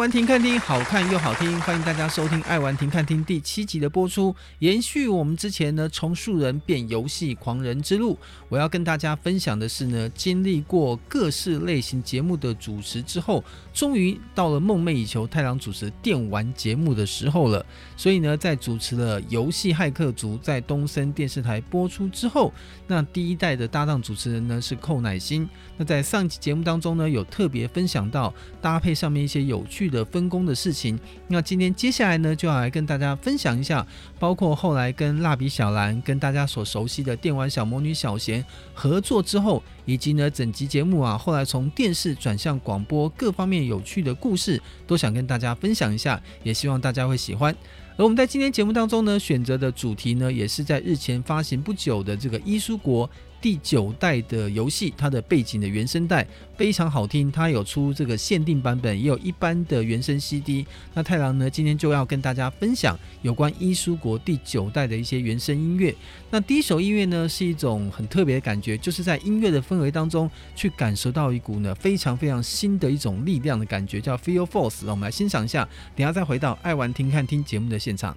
[0.00, 4.34] 玩停看听，好看又好听，欢迎大家收听《爱玩停看听》第七集的播出。
[4.60, 8.18] 延续我们之前呢，从素人变游戏狂人之路，
[8.48, 17.66] 我要跟大家分享的是呢，经历过各式类型节目的主持之后，终于到了梦寐以求太郎主持电玩节目的时候了。
[17.94, 22.50] 所以呢，在主持了《游戏骇客族》在东森电视台播出之后，
[22.86, 25.46] 那第一代的搭档主持人呢是寇乃馨。
[25.76, 28.32] 那在上集节目当中呢，有特别分享到
[28.62, 30.98] 搭配上面一些有趣的分工的事情。
[31.28, 33.86] 那今天接下来呢，就要来跟大家分享一下，
[34.18, 47.54] 包括后来跟蜡笔小蓝、跟大家所熟悉的电玩小魔女小贤合作之后，以及呢整集节目啊，后来从电视转向广播各方面有趣的故事，都想跟大家分享一下，也希望大家会喜欢。
[47.96, 53.10] 而我们在今天节目当中呢，选择的主题呢，也是在日前发行不久的这个伊苏国。
[53.40, 60.66] 第九代的游戏，它的背景的原声带非常好听，它有出这个限定版本，也有一般的原声 CD。
[60.94, 65.94] 那太郎呢，今天就要跟大家分享有关伊苏国第九代的一些原声音乐。
[66.30, 74.84] 那第一首音乐呢，是一种很特别的感觉，就是在音乐的氛围当中去感受到一股呢非常非常新的一种力量的感觉，叫 Feel Force。
[74.84, 78.16] 让我们来欣赏一下，等下再回到爱玩听看听节目的现场。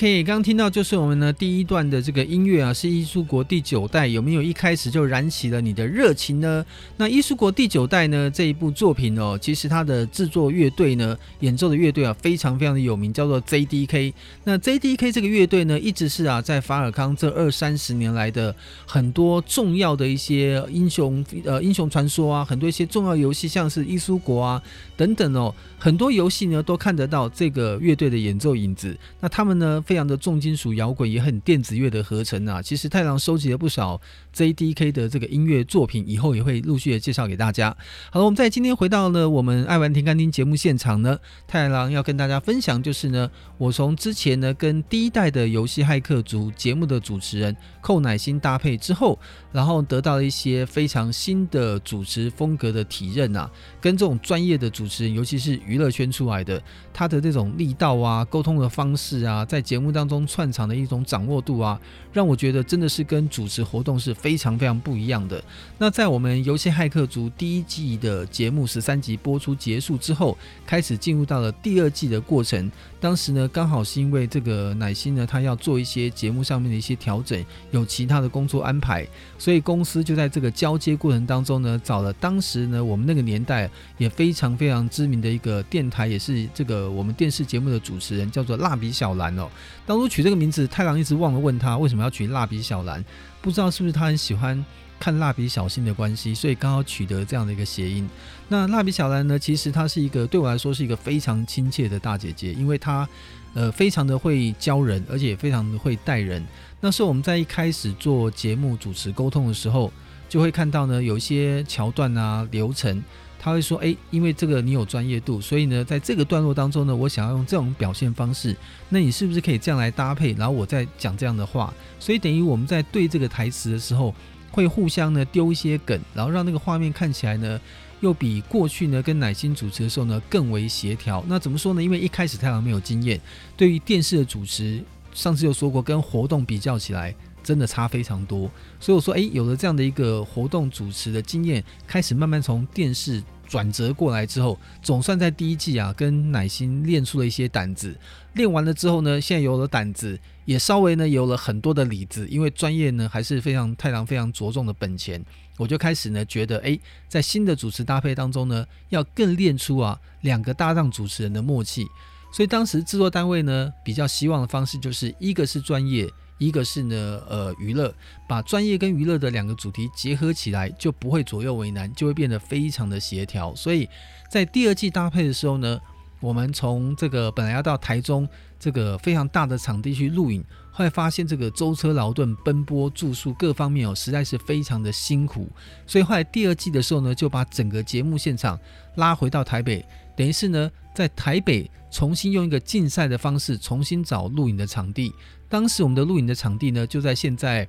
[0.00, 6.64] OK，刚刚听到就是我们呢第一段的这个音乐啊，是伊苏国第九代，有没有一开始就燃起了你的热情呢？
[6.96, 14.14] 那伊苏国第九代呢这一部作品哦，其实它的制作乐队呢，演奏的乐队啊非常非常的有名，叫做 JDK。
[14.44, 18.56] 那 JDK 这个乐队呢，一直是啊在法尔康这二三十年来的
[18.86, 24.62] 很多重要的一些英雄呃英雄传说啊，很多一些重要游戏，像是伊苏国啊
[24.96, 28.96] 等等哦，很多游戏呢都看得到这个乐队的演奏影子。
[29.20, 29.84] 那他们呢？
[29.90, 32.62] 非常的重金属摇滚，也很电子乐的合成啊。
[32.62, 34.00] 其实太郎收集了不少
[34.34, 37.76] JDK 的这个音乐作品，以后也会陆续的介绍给大家。
[38.10, 49.18] 好了，我们在今天回到了我们爱玩听干听节目现场呢，太郎要跟大家分享就是呢，我从之前呢跟第一代的游戏骇客组节目的主持人寇乃馨搭配之后，
[49.52, 53.50] 然后得到了一些非常新的主持风格的体认啊，
[53.80, 56.62] 跟这种专业的主持人，尤其是娱乐圈出来的，
[56.92, 61.80] 他的这种力道啊，沟通的方式啊，在节目当中串场的一种掌握度啊，
[62.12, 65.42] 让我觉得真的是跟主持活动是非常非常不一样的。
[65.78, 70.36] 那在我们游戏骇客族第一季的节目十三集播出结束之后，
[70.66, 72.70] 开始进入到了第二季的过程。
[73.00, 79.06] 当时呢，刚好是因为这个奶昔呢，他要做一些节目上面的一些调整，有其他的工作安排，
[79.38, 89.48] 所以公司就在这个交接过程当中呢，找了当时呢我们那个年代也非常非常知名的一个电台，也是这个我们电视节目的主持人，叫做蜡笔小蓝哦。
[89.86, 93.02] 当初取这个名字，太郎一直忘了问他为什么要取蜡笔小蓝，
[93.40, 94.64] 不知道是不是他很喜欢
[94.98, 98.08] 看蜡笔小新的关系，所以刚好取得这样的一个谐音。
[98.48, 103.08] 那蜡笔小兰呢，其实她是一个对我来说是一个非常亲切的大姐姐，因为她
[103.54, 106.44] 呃非常的会教人，而且也非常的会带人。
[106.80, 109.90] 那是我们在一开始做节目主持沟通的时候，
[110.28, 113.02] 就会看到呢有一些桥段啊流程。
[113.42, 118.54] 他会说：“哎，因为这个你有专业度，所以呢，在这个段落当中呢，我想要用这种表现方式，
[118.90, 120.34] 那你是不是可以这样来搭配？
[120.34, 124.14] 然后我再讲这样的话，所以等于我们在对这个台词的时候，
[124.50, 127.58] 会互相呢丢一些梗，然后让那个画面看起来呢，
[128.00, 131.24] 又比过去呢跟乃馨主持的时候呢更为协调。
[131.26, 131.82] 那怎么说呢？
[131.82, 133.18] 因为一开始太郎没有经验，
[133.56, 134.84] 对于电视的主持，
[135.14, 147.96] 上次有说过，跟活动比较起来。”真的差非常多，所以我说，诶，有了这样的一个活动主持的经验，开始慢慢从电视转折过来之后，总算在第一季啊，跟乃心练出了一些胆子。
[148.34, 155.20] 练完了之后呢，现在有了胆子，也稍微呢有了很多的里子，因为专业呢还是非常太郎非常着重的本钱。
[155.56, 161.84] 我就开始呢觉得，诶，在新的主持搭配当中呢，要更练出啊两个搭档主持人的默契。
[162.32, 166.08] 所以当时制作单位呢比较希望的方式，就是一个是专业。
[166.40, 167.94] 一个是呢，呃，娱乐，
[168.26, 173.54] 把专业跟娱乐的两个主题结合起来，就不会左右为难，就会变得非常的协调。
[173.54, 173.86] 所以
[174.30, 175.78] 在第二季搭配的时候呢，
[176.18, 178.26] 我们从这个本来要到台中
[178.58, 185.46] 这个非常大的场地去录影，后来发现这个舟车劳顿、奔波住宿各方面哦，实在是非常的辛苦，
[185.86, 188.58] 所以后来第二季的时候呢，就把整个节目现场
[188.94, 189.84] 拉回到台北，
[190.16, 195.12] 等于是呢，在台北重新用一个竞赛的方式重新找录影的场地。
[195.50, 197.66] 当时我们的录影的场地呢，就在现在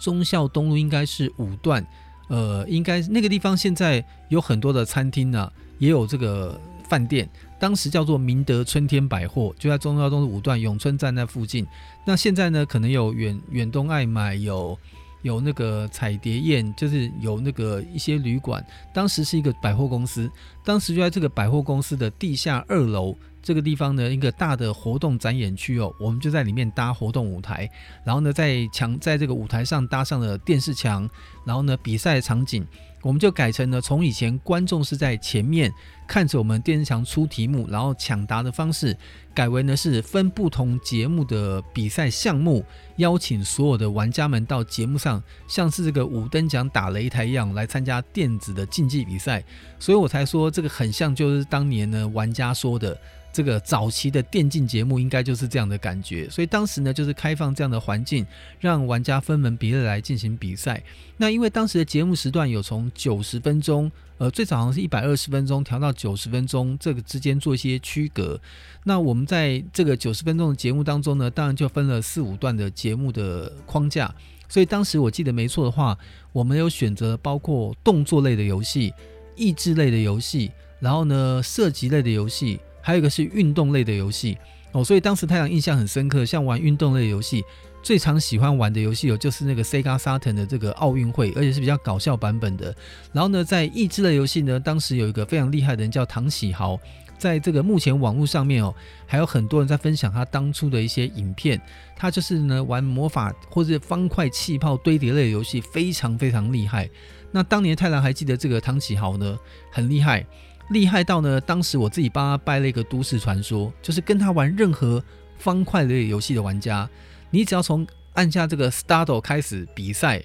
[0.00, 1.86] 忠孝东路，应该是五段，
[2.28, 6.58] 呃，应该那个地方现在有很多的餐厅呢、也有这个
[6.88, 7.28] 饭店。
[7.60, 11.66] 当时叫做明德春天百货，就在忠孝东路五段永春站那附近。
[12.06, 14.78] 那现在呢，可能有远远东爱买，有
[15.20, 18.64] 有那个彩蝶宴，就是有那个一些旅馆。
[18.92, 20.30] 当时是一个百货公司，
[20.64, 23.14] 当时就在这个百货公司的地下二楼。
[23.44, 27.70] 这个地方呢，一个大的活动展演区哦，我们就在里面搭活动舞台，
[28.02, 31.06] 然后呢，在墙在这个舞台上搭上了电视墙，
[31.44, 32.66] 然后呢，比赛场景
[33.02, 35.70] 我们就改成了从以前观众是在前面
[36.08, 38.96] 看着我们电视墙出题目，然后抢答的方式，
[39.34, 42.64] 改为呢是分不同节目的比赛项目，
[42.96, 49.44] 邀请所有的玩家们到节目上，像是这个五等奖打擂台一样来参加电子的竞技比赛，
[49.78, 52.98] 所以我才说这个很像就是当年呢玩家说的。
[53.34, 58.24] 这个早期的电竞节目应该就是这样的感觉，所以当时呢就是开放这样的环境，
[58.60, 60.80] 让玩家分门别类来进行比赛。
[61.16, 68.40] 那因为当时的节目时段有从九十分钟，呃，最早好像是一百二十分钟调到九十分钟，这个之间做一些区隔。
[68.84, 74.14] 那我们在这个九十分钟的节目当中呢，当然就分了四五段的节目的框架。
[74.48, 75.98] 所以当时我记得没错的话，
[76.32, 78.94] 我们有选择包括动作类的游戏、
[79.34, 82.60] 益智类的游戏，然后呢射击类的游戏。
[82.84, 84.36] 还有一个是运动类的游戏
[84.72, 86.22] 哦，所以当时太郎印象很深刻。
[86.22, 87.42] 像玩运动类游戏，
[87.82, 92.76] 最常喜欢玩的游戏有就是那个 Sega Saturn 的这个奥运会，而且是比较搞笑版本的。
[93.10, 96.78] 然后呢，在益智类游戏呢，当时有一个非常厉害的人叫唐启豪，
[97.16, 98.74] 在这个目前网络上面哦，
[99.06, 101.58] 还有很多人在分享他当初的一些影片。
[101.96, 106.90] 他就是呢玩魔法或者方块气泡堆叠类的游戏，非常非常厉害。
[107.30, 109.38] 那当年太郎还记得这个唐启豪呢，
[109.70, 110.26] 很厉害。
[110.70, 115.02] 厉害到呢，当时我自己帮他掰了一个都市传说，就是跟他玩任何
[115.38, 116.88] 方块类游戏的玩家，
[117.30, 120.22] 你只要从按下这个 start 开始比赛，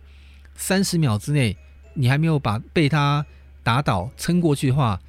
[0.55, 1.57] 三十秒之内
[1.93, 3.25] 你还没有把被他
[3.63, 4.99] 打倒撑过去的话，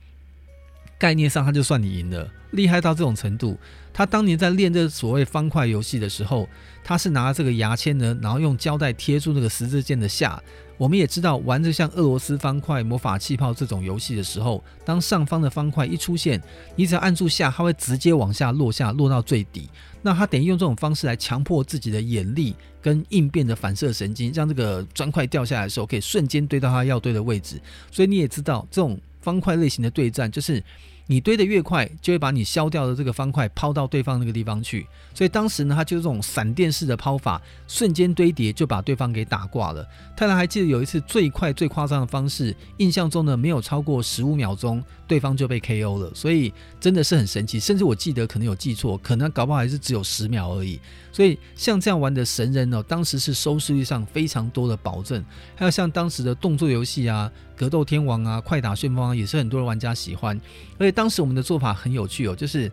[0.98, 2.28] 概念上他就算你赢了。
[2.50, 3.56] 厉害到这种程度，
[3.92, 6.48] 他当年在练这所谓方块游戏的时候，
[6.82, 10.42] 他是拿这个牙签呢，然后用胶带贴住那个十字键的下。
[10.80, 16.42] 我们也知道，玩着像俄罗斯方块、魔法气泡这种游戏的时候，当上方的方块一出现，
[16.74, 19.68] 你只要按住下，它会直接往下落下，落到最底。
[20.00, 27.60] 那它等于用这种方式来强迫自己的眼力跟应变的反射神经，让这个砖块掉下来的时候，可以瞬间堆到它要堆的位置。
[27.90, 30.64] 所以你也知道，这种方块类型的对战就是。
[31.10, 34.86] 你堆得越快，就会把你削掉的这个方块抛到对方那个地方去。
[35.12, 39.84] 所以当时呢，他就是这种闪电式的抛法，瞬间堆叠就把对方给打挂了。
[40.16, 46.12] 太郎还记得有一次最快最夸张的方式，印象中呢没有超过十五秒钟，对方就被 KO 了。
[46.14, 50.78] 所以真的是很神奇，甚至我记得可能有记错，可能搞不好还是只有十秒而已。
[51.10, 55.24] 所以像这样玩的神人呢，当时是收视率上非常多的保证。
[55.56, 57.28] 还有像当时的动作游戏啊。
[57.60, 60.34] 格斗天王啊，快打旋风啊，也是很多的玩家喜欢。
[60.78, 62.72] 而且当时我们的做法很有趣哦，就是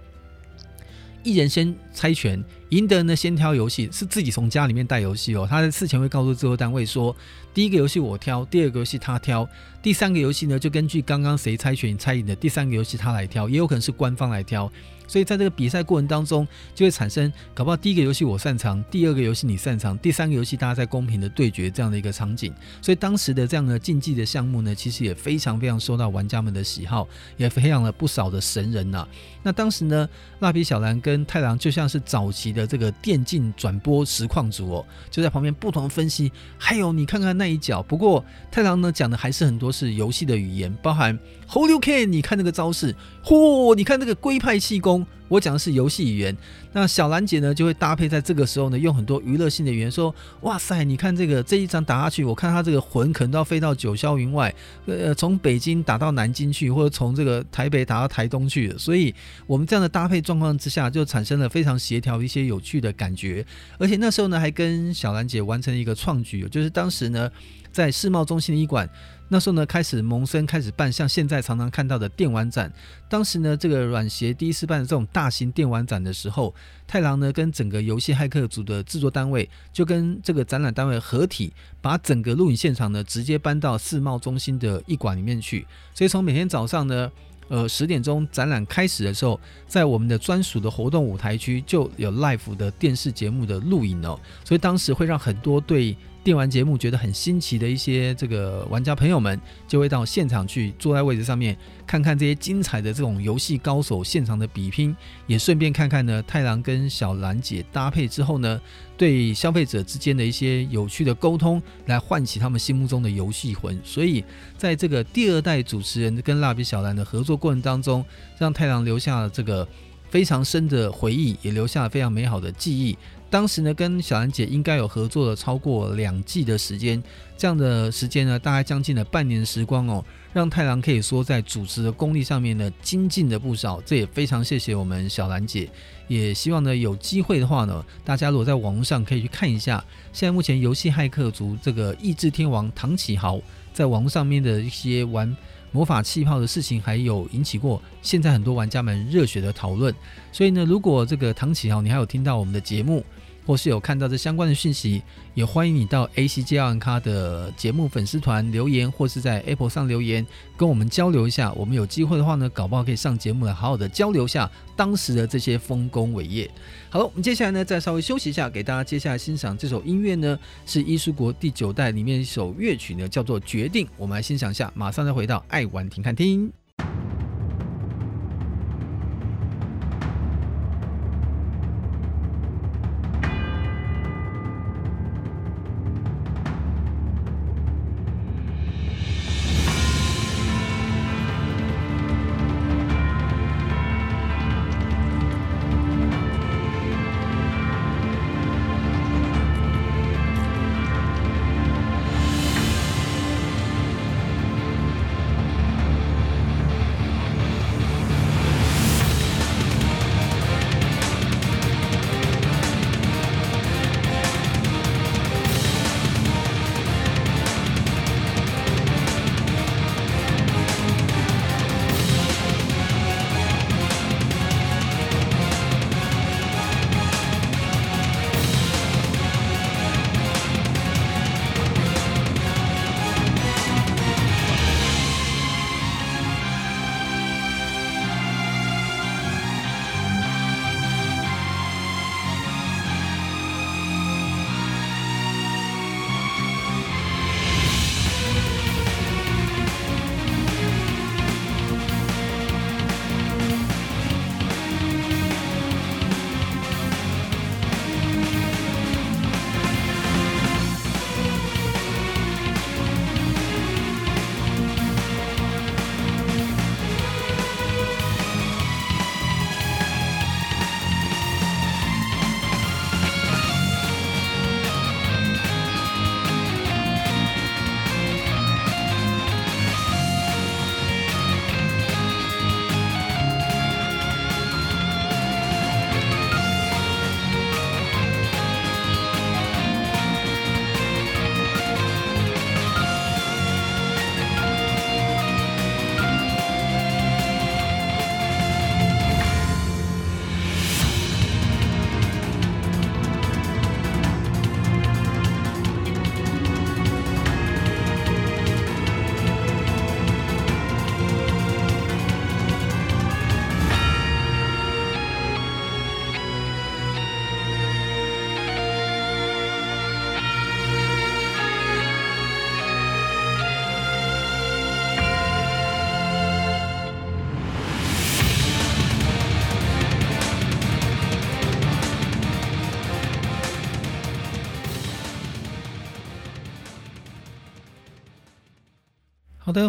[1.24, 5.46] 一人先猜拳，赢得呢先挑游戏，是自己从家里面带游戏哦。
[5.46, 7.13] 他在事前会告诉制作单位说，
[7.53, 9.46] 第一个游戏我挑，第二个游戏他挑，
[9.84, 14.72] 第三个游戏呢就根据刚刚谁猜拳猜赢的，第三个游戏他来挑，也有可能是官方来挑。
[15.08, 22.54] 所以在这个比赛过程当中，就会产生搞不好第一个游戏我擅长，第二个游戏你擅长，第三个游戏大家在公平的对决这样的一个场景。
[22.82, 29.08] 所以当时的这样的竞技的项目呢，其实也非常非常受到玩家们的喜好，也培养了不少的神人呐、
[29.44, 30.10] 那当时呢，
[30.40, 36.32] 蜡笔小蓝跟太郎就像是早期的这个电竞转播实况组哦，就在旁边不同分析。
[36.58, 41.18] 还有你看看那一脚，不过太郎呢讲的还是很多是游戏的语言，包含
[41.50, 45.06] Holyuken，你看那个招式，嚯，你看那个龟派气功。
[45.30, 46.34] 我讲的是游戏语言，
[46.72, 58.74] 那小兰姐呢就会搭配在这个时候呢，用很多娱乐性的语言说：“哇塞，你看这个这一掌打下去，我看他这个魂可能都要飞到九霄云外，呃，从北京打到南京去，或者从这个台北打到台东去。
[58.77, 59.13] 所以，
[59.46, 63.46] 我们这样的搭配状况之下，就产生了非常协调一些有趣的感觉。
[63.77, 67.30] 而且那时候呢，还跟小兰姐完成了一个创举，就是当时呢，
[67.70, 68.89] 在世贸中心的医馆。
[69.30, 72.72] 那时候呢，开始萌生，开始办像现在常常看到的电玩展。
[73.10, 76.56] 当时呢，这个软协第一次办这种大型电玩展的时候，
[76.88, 85.68] 太郎呢跟整个游戏骇客组的制作单位，就跟这个展览单位合体，把整个录影现场呢直接搬到世贸中心的一馆里面去。
[85.94, 87.12] 所以从每天早上呢，
[87.50, 94.18] 呃十点钟展览开始的时候，在我们的专属的活动舞台区就有 live 的电视节目的录影哦。
[94.46, 95.96] 所以当时会让很多对
[96.28, 101.56] 电玩节目觉得很新奇的一些这个玩家朋友们，就会到现场去坐在位置上面，
[101.86, 104.94] 看看这些精彩的这种游戏高手现场的比拼，
[105.26, 108.60] 也顺便看看呢太郎跟小兰姐搭配之后呢，
[108.98, 113.80] 对消费者之间的一些有趣的沟通，来唤起他们心目中的游戏魂。
[113.82, 114.22] 所以
[114.58, 118.04] 在这个第二代主持人跟蜡笔小兰的合作过程当中，
[118.38, 119.66] 让太郎留下了这个
[120.10, 122.98] 非常深的回忆，也留下了非常美好的记忆。
[123.30, 127.04] 当时呢，跟小兰姐应该有合作了超过两季的时间，
[127.38, 133.82] 这样的时间呢，大概将近了半年时光哦，让太郎可以说在主持的功力上面呢，精进了不少。
[133.86, 135.70] 这也非常谢谢我们小兰姐，
[136.08, 143.42] 也希望呢有机会的话呢，大家如果在网络上可以去看一下，现在目前游戏骇客族这个意志天王唐启豪
[143.74, 145.36] 在网络上面的一些玩
[145.74, 149.94] 魔法气泡的事情，还有引起过现在很多玩家们热血的讨论。
[150.32, 153.04] 所以呢，如果这个唐启豪你还有听到我们的节目，
[153.48, 155.01] 或是有看到这相关的讯息，
[155.34, 160.27] 也欢迎你到 ACG 奥玩咖的节目粉丝团留言，或是在 Apple 上留言，
[160.58, 161.54] 跟我们交流一下。
[161.54, 166.51] 我们有机会的话呢，搞不好可以上节目来好好的交流一下当时的这些丰功伟业。
[166.89, 173.86] 好了，我们接下来呢，再稍微休息一下，给大家接下来欣赏这首音乐呢，是伊苏国第九代里面一首乐曲呢，叫做《决定》。
[173.96, 176.51] 我们来欣赏一下，马上再回到爱玩停看听。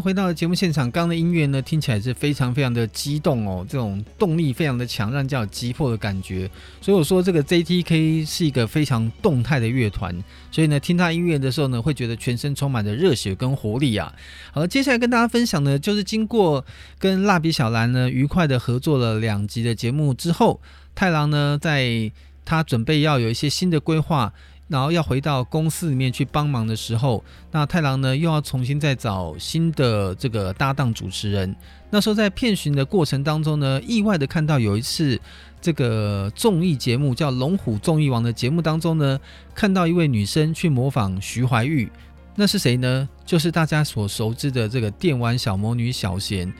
[0.00, 6.50] 回到节目现场，刚刚的音乐呢，听起来是非常非常的激动哦，这种动力非常的强，让人家有急迫的感觉。
[6.80, 10.12] 所以我说这个 JTK 是一个非常动态的乐团，
[10.50, 14.12] 所以呢，听他音乐的时候呢，会觉得全身充满着热血跟活力啊。
[14.52, 16.66] 好了，接下来跟大家分享的，就是经过
[16.98, 20.60] 跟蜡笔小蓝呢愉快的合作了两集的节目之后，
[20.96, 22.10] 太郎呢，在
[22.44, 24.32] 他准备要有一些新的规划。
[24.68, 31.56] 然后要回到公司里面去帮忙的时候，那太郎呢又要重新再找新的这个搭档主持人。
[31.90, 35.18] 那时候在片寻的过程当中呢，意外的看到有一次
[35.60, 39.18] 这个综艺节目叫《龙虎综艺王》的节目当中呢，
[39.54, 41.88] 看到一位女生去模仿徐怀钰，
[42.36, 43.08] 那是谁呢？
[43.24, 46.52] 就是大家所熟知的这个电玩小魔女小贤。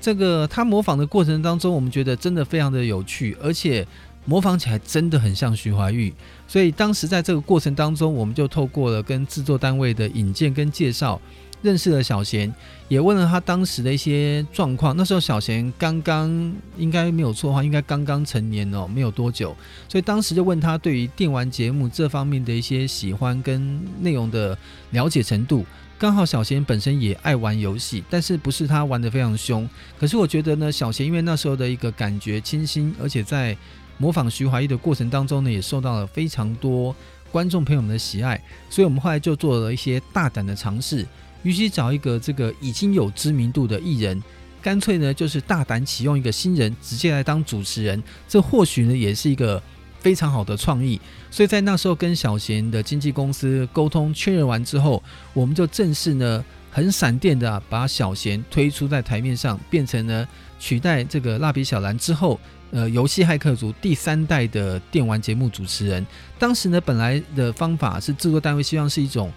[0.00, 3.86] 这个她模仿的过程当中，我们觉得真的非常的有趣，而且。
[4.24, 6.12] 模仿起来真的很像徐怀钰，
[6.52, 11.18] 所以当时在这个过程当中，我们就透过了跟制作单位的引荐跟介绍，
[11.62, 12.54] 认识了小贤，
[12.88, 14.94] 也问了他当时的一些状况。
[14.94, 16.28] 那时候小贤刚刚
[16.76, 19.56] 应该没有错的话，应该刚刚成年哦，没有多久，
[19.88, 24.54] 所以当时就问他对于电玩节目这方面的一些喜欢跟内容的
[24.90, 25.64] 了解程度。
[25.98, 29.66] 刚好小贤本身也爱玩游戏，但是不是他玩得非常凶。
[29.98, 33.56] 可是我觉得呢，小贤因为那时候的一个感觉清新，而且在
[34.02, 36.92] 模仿徐怀钰的过程当中呢，也受到了非常多
[37.30, 41.06] 观众朋友们的喜爱，所以我们后来就做了一些大胆的尝试，
[41.44, 44.20] 与其找一个这个已经有知名度的艺人，
[44.60, 49.62] 干脆呢就是大胆启用一个新人，直接来当主持人，这或许呢也是一个
[50.00, 51.00] 非常好的创意。
[51.30, 55.00] 所以在那时候跟小贤的经纪公司沟通确认完之后，
[55.32, 62.40] 我们就正式呢很闪电的、把小贤推出在台面上，变成了取代这个蜡笔小蓝之后。
[62.72, 66.04] 呃，游戏骇客族第三代的电玩节目主持人，
[66.38, 69.30] 当时呢，本来的方法是制作单位希望是一种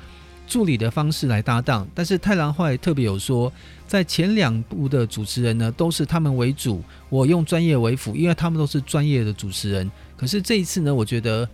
[0.48, 3.52] 助理的方式来搭档，但是太郎坏特别有说，
[3.86, 9.92] 在前两部的主持人呢，都是他们为主，我用专业为辅，因为他们都是专业的主持人。
[10.16, 11.46] 可是这一次呢，我觉得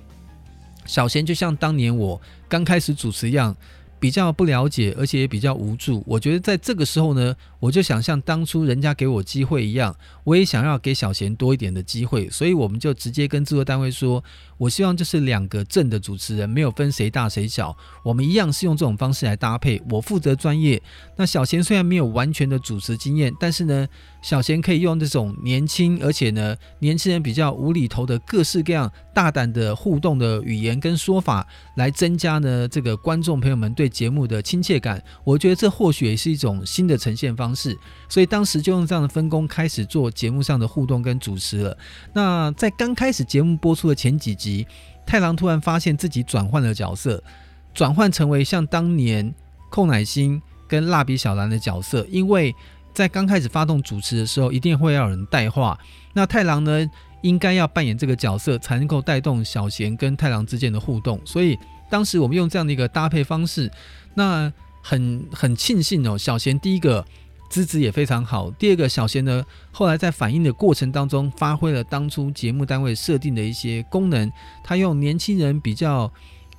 [0.85, 3.55] 小贤就像当年我刚开始主持一样。
[4.01, 6.03] 比较不了解，而且也比较无助。
[6.07, 12.27] 我觉得在这个时候呢，我就想像当初人家给我机会一样，我也想要给小贤多一点的机会。
[12.31, 14.23] 所以我们就直接跟制作单位说，
[14.57, 19.79] 我希望就是两个正的主持人，没有分谁大谁小，我们一样是用这种方式来搭配。
[19.91, 20.81] 我负责专业，
[21.15, 23.87] 那小贤虽然没有完全的主持经验，但是呢，
[24.21, 33.91] 小贤可以用这种年轻，而且呢，年轻人比较无厘头的各式各样大胆的互动的语言跟说法，来增加呢这个观众朋友们对。
[33.91, 41.77] 节目的亲切感，我觉得这或许也是一种新的呈现方式，所以当时就用这样的分工开始做节目上的互动跟主持了。
[42.13, 44.65] 那在刚开始节目播出的前几集，
[45.05, 47.21] 太郎突然发现自己转换了角色，
[47.73, 49.35] 转换成为像当年
[49.69, 52.55] 寇乃馨跟蜡笔小兰的角色，因为
[52.93, 55.77] 在刚开始发动主持的时候，一定会要有人带话，
[56.13, 56.89] 那太郎呢，
[57.21, 61.57] 应该要扮演这个角色，才能够带动小贤跟太郎之间的互动，所以。
[61.91, 63.69] 当时我们用这样的一个搭配方式，
[64.13, 64.49] 那
[64.81, 66.17] 很很庆幸哦。
[66.17, 67.05] 小贤第一个
[67.49, 74.31] 资质也非常好，第二个小贤呢，后来在反应的过程当中，发挥了当初节目单位设定的一些功能。
[74.63, 76.09] 他用年轻人比较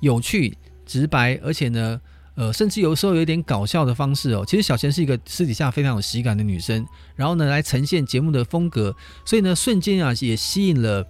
[0.01, 1.99] 有趣、直白，而且呢，
[2.35, 4.43] 呃，甚至有时候有点搞笑的方式哦。
[4.47, 11.05] 其实小贤是一个私底下非常有喜感的女生，然后呢，来呈现节目的风格，所以呢，瞬间啊，也吸引了。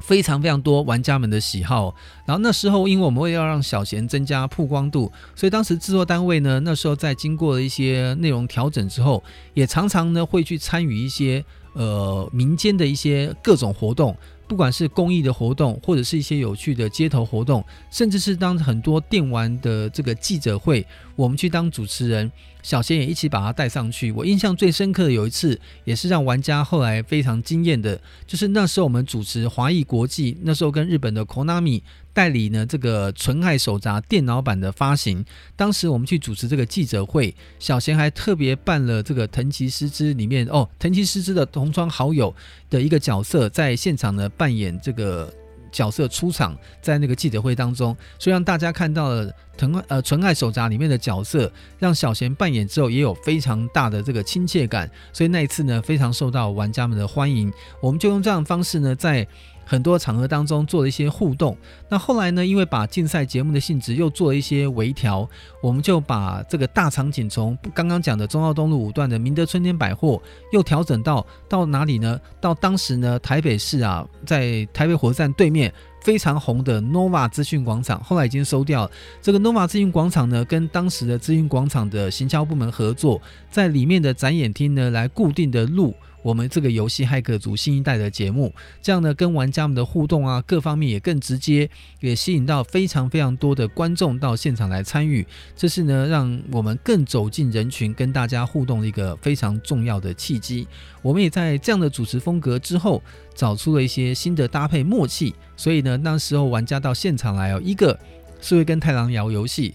[0.00, 1.94] 非常非常多玩家们的喜好，
[2.26, 11.42] 然后那时候因为我们为了要让小贤增加曝光度，所以当时制作单位呢，那时候在经过了一些内容调整之后，也常常呢会去参与一些
[11.72, 14.14] 呃民间的一些各种活动。
[14.46, 22.30] 不管是公益的活动，或者是一些有趣的街头活动，甚至是当很多电玩的这个记者会，我们去当主持人，
[22.62, 24.12] 小贤也一起把他带上去。
[24.12, 31.82] 我印象最深刻的有一次，也是让玩家后来非常惊艳的，就是那时候我们主持华裔国际，那时候跟日本的 Konami。
[32.14, 35.22] 代理呢，这个《纯爱手札》电脑版的发行，
[35.56, 42.32] 当时我们去主持这个记者会，小贤还特别办了这个藤崎诗织里面哦，藤崎诗织的同窗好友
[42.70, 45.30] 的一个角色，在现场呢扮演这个
[45.72, 59.26] 角色出场，在那个记者会当中，所以让大家看到了藤呃《纯爱手札》里面的角色，让小贤扮演之后也有非常大的这个亲切感，所以那一次呢非常受到玩家们的欢迎，我们就用这样方式呢在。
[59.64, 61.56] 很多场合当中做了一些互动，
[61.88, 65.28] 那后来呢，因为把竞赛节目的性质又做了一些微调，
[65.62, 70.20] 我们就把这个大场景从刚刚讲的中澳东路五段的明德春天百货，
[70.52, 72.20] 又调整到到哪里呢？
[72.40, 75.72] 到当时呢，台北市啊，在台北火车站对面
[76.02, 78.90] 非常红的 Nova 资讯广场，后来已经收掉了。
[79.22, 85.94] 这个 Nova 资讯广场呢，跟当时的资讯广场的行销部门合作，在里面的展演厅呢，来固定的录。
[86.24, 91.68] 我们这个游戏骇客族新一代的节目，这样呢，跟玩家们的互动啊，各方面也更直接，
[92.00, 95.26] 也吸引到非常非常多的观众到现场来参与。
[95.54, 100.66] 这是呢，让我们更走进人群，跟大家互动的一个非常重要的契机。
[101.02, 103.02] 我们也在这样的主持风格之后，
[103.34, 105.34] 找出了一些新的搭配默契。
[105.58, 108.00] 所以呢，那时候玩家到现场来哦，一个
[108.40, 109.74] 是会跟太郎聊游戏，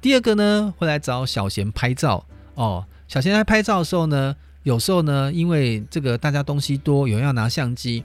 [0.00, 2.26] 第二个呢会来找小贤拍照
[2.56, 2.84] 哦。
[3.06, 4.34] 小贤来拍照的时候呢。
[4.64, 8.02] 有时候呢，因为这个大家东西多，有人要拿相机，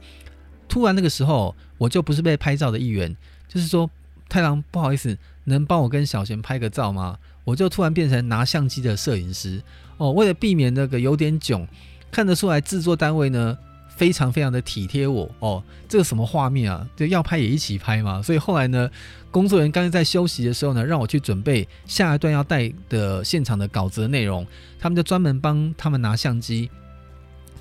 [0.68, 3.16] 突然那个时候我就不是被拍照的一员，
[3.48, 3.90] 就是说
[4.30, 7.18] 太郎不好意思，能帮我跟小贤拍个照吗？
[7.46, 9.62] 我就突然变成拿相机的摄影师
[9.98, 11.68] 哦，为了避免那个有点囧，
[12.12, 13.58] 看得出来制作单位呢。
[14.00, 16.88] 非常非常的体贴我哦，这个什么画面啊？
[16.96, 18.22] 就要拍也一起拍嘛。
[18.22, 18.90] 所以后来呢，
[19.30, 24.48] 工作人员刚才在休息的时候呢，让我去准备下一段要带的现场的稿子的内容，
[24.80, 26.72] 他们就专门帮他们拿相机，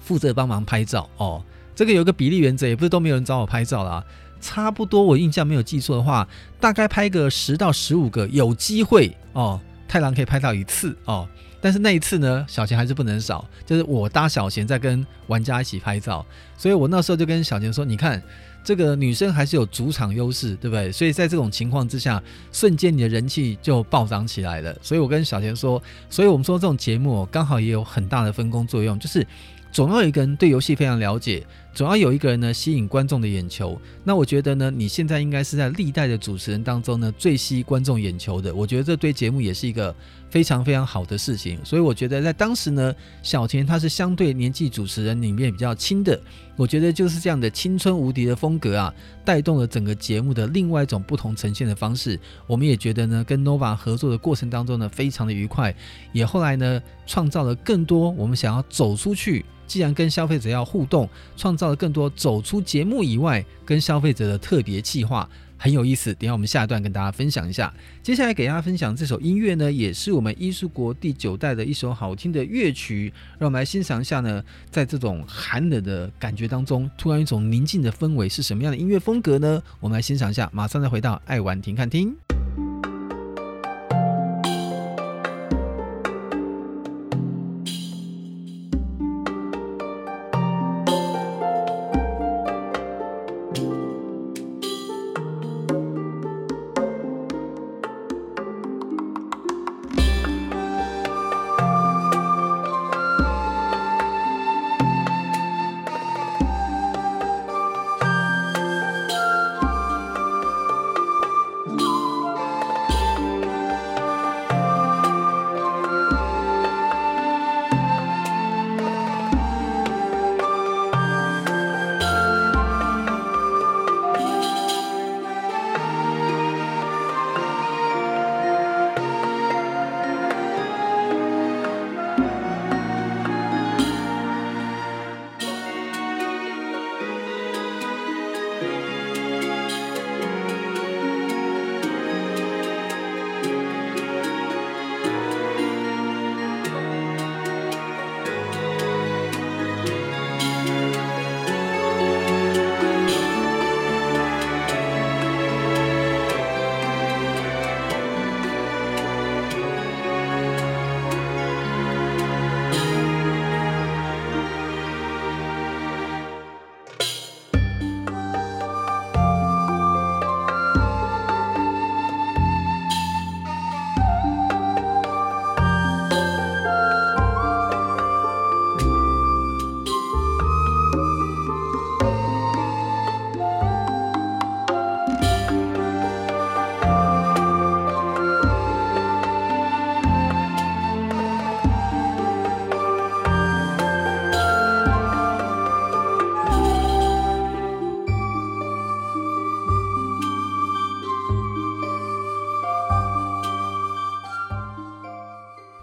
[0.05, 1.43] 负责帮忙拍照哦。
[1.75, 4.05] 这个有个比例原则，也不是都没有人找我拍照啦。
[4.41, 6.29] 差不多我印象没有记错的话，
[6.61, 11.29] 大概拍个十到十五个，有机会哦，太郎可以拍到一次哦。
[11.61, 16.25] 但是那一次呢，小贤还是不能少，就是我搭小贤在跟玩家一起拍照，
[16.57, 18.23] 所以我那时候就跟小贤说：“你看，
[18.63, 20.93] 这个女生还是有主场优势，对不对？
[20.93, 24.77] 所以在这种情况之下，瞬间你的人气就暴涨起来了。
[24.81, 29.27] 所以我跟小贤说，所以我们说这种节目刚好也有很大的分工作用，就是。”
[29.71, 31.47] 总要有一个人对游戏非常了解，
[31.79, 33.81] 总要有一个人呢吸引观众的眼球。
[34.03, 38.53] 那我觉得呢，你现在应该是在历代的主持人当中呢最吸观众眼球的。
[38.53, 39.95] 我觉得这对节目也是一个
[40.29, 41.57] 非常非常好的事情。
[41.65, 46.21] 所以我觉得在当时呢，小田他是相对年纪主持人里面比较轻的。
[46.57, 48.93] 我觉得就是这样的青春无敌的风格啊，
[49.25, 52.19] 带动了整个节目的另外一种不同呈现的方式。
[52.49, 55.73] 我们也觉得呢，跟 Nova 合作的过程当中呢，非常的愉快，
[56.13, 59.45] 也后来呢创造了更多我们想要走出去。
[59.69, 66.13] 既然跟消费者要互动，创造了更多走出节目以外跟消费者的特别企划，很有意思。
[66.15, 67.73] 等下我们下一段跟大家分享一下。
[68.03, 73.13] 接下来给大家分享这首音乐呢，也是我们艺术国第九代的一首好听的乐曲。
[73.39, 79.63] 让我们来欣赏一下呢，在这种寒冷的感觉当中，突然一种宁静的氛围是什么样的音乐风格呢？
[79.81, 82.17] 我们来欣赏一下，马上再回到爱玩停看听。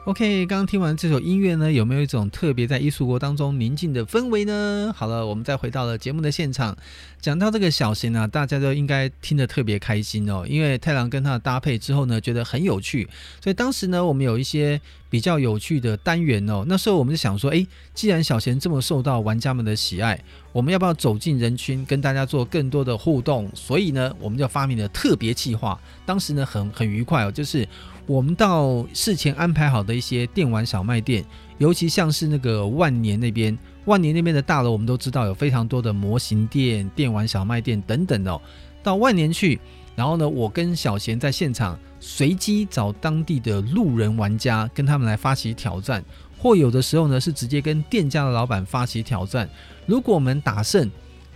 [0.06, 4.94] OK，刚刚听完这首音乐呢，有没有一种特别在艺术国当中宁静的氛围呢？
[4.96, 6.78] 好了，我们再回到了节目的现场，
[7.20, 13.10] 讲到这个小贤啊，大家都应该听得特别开心哦，因为太郎跟他的搭配之后呢，觉得很有趣，
[13.44, 16.64] 所以当时呢，我们有一些比较有趣的单元哦。
[16.68, 17.66] 那时候我们就想说，诶，
[17.96, 23.50] 既然小贤这么受到玩家们的喜爱，我们要不要走进人群，跟大家做更多的互动？
[23.56, 25.82] 所以呢，我们就发明了特别计划。
[26.06, 27.68] 当时呢，很很愉快哦，就是。
[28.08, 31.26] 我们到事前安排好的一些电玩小卖店，
[31.58, 38.40] 尤其像是那个万年那边，万年那边的大楼，我们都知道有非常多的模型店、电玩小卖店等等哦。
[38.84, 39.60] 到万年去，
[39.96, 46.06] 然后呢，我跟小贤在现场随机找当地的路人玩家，跟他们来发起挑战，
[46.38, 49.50] 或有的时候呢是直接跟店家的老板发起挑战。
[49.88, 50.92] 如果我们打胜，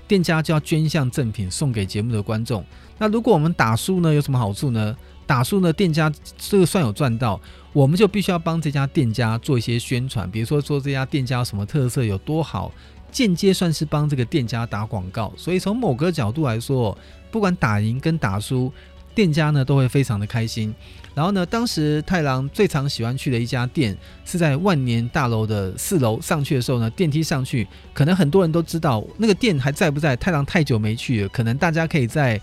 [0.08, 2.64] 店家就要捐一项赠品送给节目的观众。
[3.00, 4.96] 那如果我们打输呢，有什么好处呢？
[5.30, 7.40] 打输呢，店家这个算有赚到，
[7.72, 12.72] 我们就必须要帮这家店家做一些宣传，比如说说这家店家有什么特色，有多好，
[13.12, 15.32] 间接算是帮这个店家打广告。
[15.38, 16.98] 所以从某个角度来说，
[17.30, 18.74] 不管打赢跟打输，
[19.14, 20.74] 店家呢都会非常的开心。
[21.14, 26.20] 然后呢，当时太郎最常喜欢去的一家店是在万年大楼的四楼。
[26.20, 30.16] 上去的时候呢，电梯上去，可能很多人都知道那个店还在不在。
[30.16, 32.40] 太郎太久没去了，可能大家可以在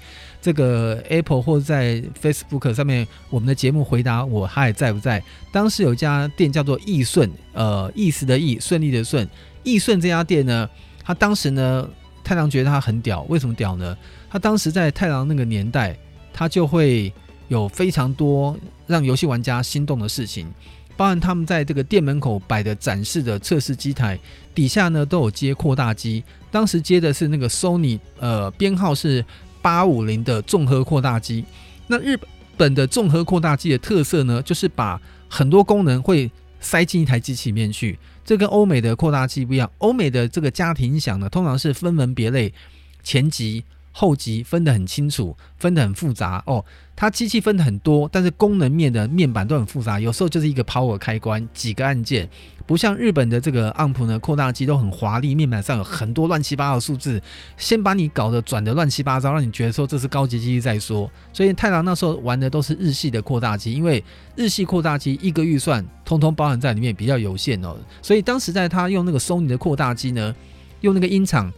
[0.46, 5.20] 这个 Apple 或者在 Facebook 上面，我们的节目回答我，他还在不在？
[5.50, 9.28] 当时有一家店叫做易顺，呃，意思的易，顺利的顺。
[9.64, 10.70] 易顺这家店呢，
[11.02, 11.88] 他当时呢，
[12.22, 13.98] 太郎觉得他很屌，为什么屌呢？
[14.30, 15.98] 他当时在太郎那个年代，
[16.32, 17.12] 他就会。
[17.48, 20.52] 有非常多让游戏玩家心动的事情，
[20.96, 24.18] 包含他们在这个店门口摆的展示的测试机台
[24.52, 26.24] 底下呢，都有接扩大机。
[26.50, 29.24] 当时接的是那个 Sony，呃，编号是
[29.66, 31.44] 八五零的综合扩大机。
[31.88, 32.16] 那日
[32.56, 37.98] 本的综合扩大机的特色呢，就是把很多功能会塞进一台机器里面去。
[38.24, 42.54] 这跟欧美的扩大机不一样，欧美的这个家庭音响呢，通常是分门别类，
[43.02, 43.64] 前级。
[43.98, 46.62] 后级分得很清楚，分得很复杂哦。
[46.94, 52.28] 它机器分得很多，但是功能面的面板都很复杂，有时候就是一个 power 开关，几个按键，
[52.66, 57.22] 不像日本的这个 AMP 呢，扩大机都很华丽，面板上有很多乱七八糟的数字，
[57.56, 61.10] 先把你搞得转得乱七八糟，让你觉得说这是高级机器再说。
[61.32, 64.04] 所以太郎那时候玩的都是日系的扩大机，因为
[64.34, 67.74] 日系扩大机一个预算通通包含在里面，比较有限哦。
[68.02, 70.34] 所以当时在他用那个 Sony 的扩大机呢，
[70.82, 71.50] 用那个音场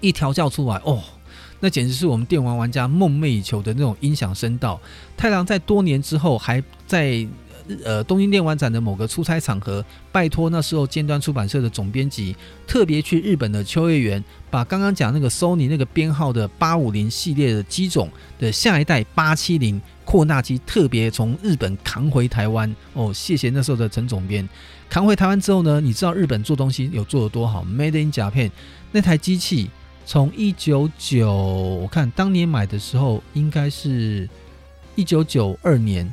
[0.00, 1.02] 一调教出来哦。
[1.60, 4.80] 那简直是我们电玩玩家梦寐以求的那种音响声道。
[5.16, 7.26] 太郎在多年之后，还在
[7.84, 12.34] 呃东京电玩展的某个出差场合，拜托那时候尖端出版社的总编辑，
[12.66, 22.74] 特别去日本的秋叶原，把刚刚讲那个 Sony 那个编号的八五零系列的机种的下一代八七零扩大机，特别从日本扛回台湾。
[22.94, 24.48] 哦，谢谢那时候的陈总编。
[24.88, 28.50] 扛回台湾之后呢，你知道日本做东西有做得多好？Made in Japan
[28.92, 29.68] 那台机器。
[30.08, 34.26] 从一九九，我看当年买的时候，应该是
[34.94, 36.10] 一九九二年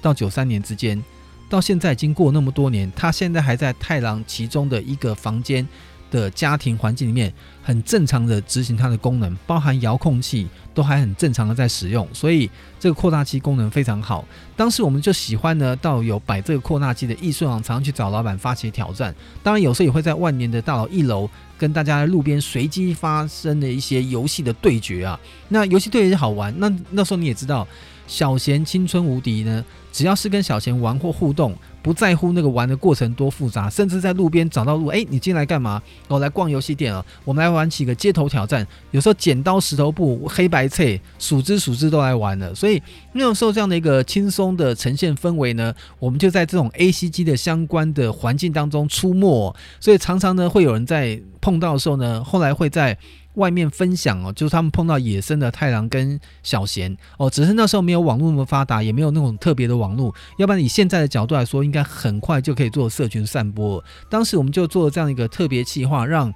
[0.00, 1.04] 到九三年之间，
[1.46, 5.68] 到现在已经过那么多年，它现在还在太郎其中的一个房间
[6.10, 7.30] 的家庭环境里面，
[7.62, 14.24] 很正常的执行它的功能，包含遥控器都还很正常的在使用，所以这个扩大机功能非常好。
[14.56, 19.14] 当时我们就喜欢呢，到有摆这个扩大机的易顺网，常常去找老板发起挑战。
[19.42, 25.18] 当然有时候也会在万年的大楼一楼跟大家路边随机发生的一些游戏的对决啊。
[25.48, 27.66] 那游戏对决好玩，那那时候你也知道。
[28.06, 35.82] 小贤青春无敌呢，只要是跟小贤玩或互动，不在乎那个玩的过程多复杂，甚至在路边找到路，哎，你进来干嘛？
[36.06, 38.66] 我来逛游戏店啊，我们来玩起个街头挑战。
[38.92, 42.54] 有时候剪刀石头布、黑白脆、数只数只都来玩了。
[42.54, 42.80] 所以
[43.12, 49.54] 那个时候这样的一个轻松的呈现氛围呢，我们就在这种 ACG 的相关的环境当中出没。
[49.80, 52.96] 所以常常呢，会有人在碰到的时候呢，后来会在。
[53.36, 63.82] 外面分享哦，就是他们碰到野生的太郎跟小贤哦，只是那时候没有网络那么发达，也没有那种特别的网络，要不然以现在的角度来说，应该很快就可以做社群散播。
[64.10, 66.32] 当时我们就做了这样一个特别企划，让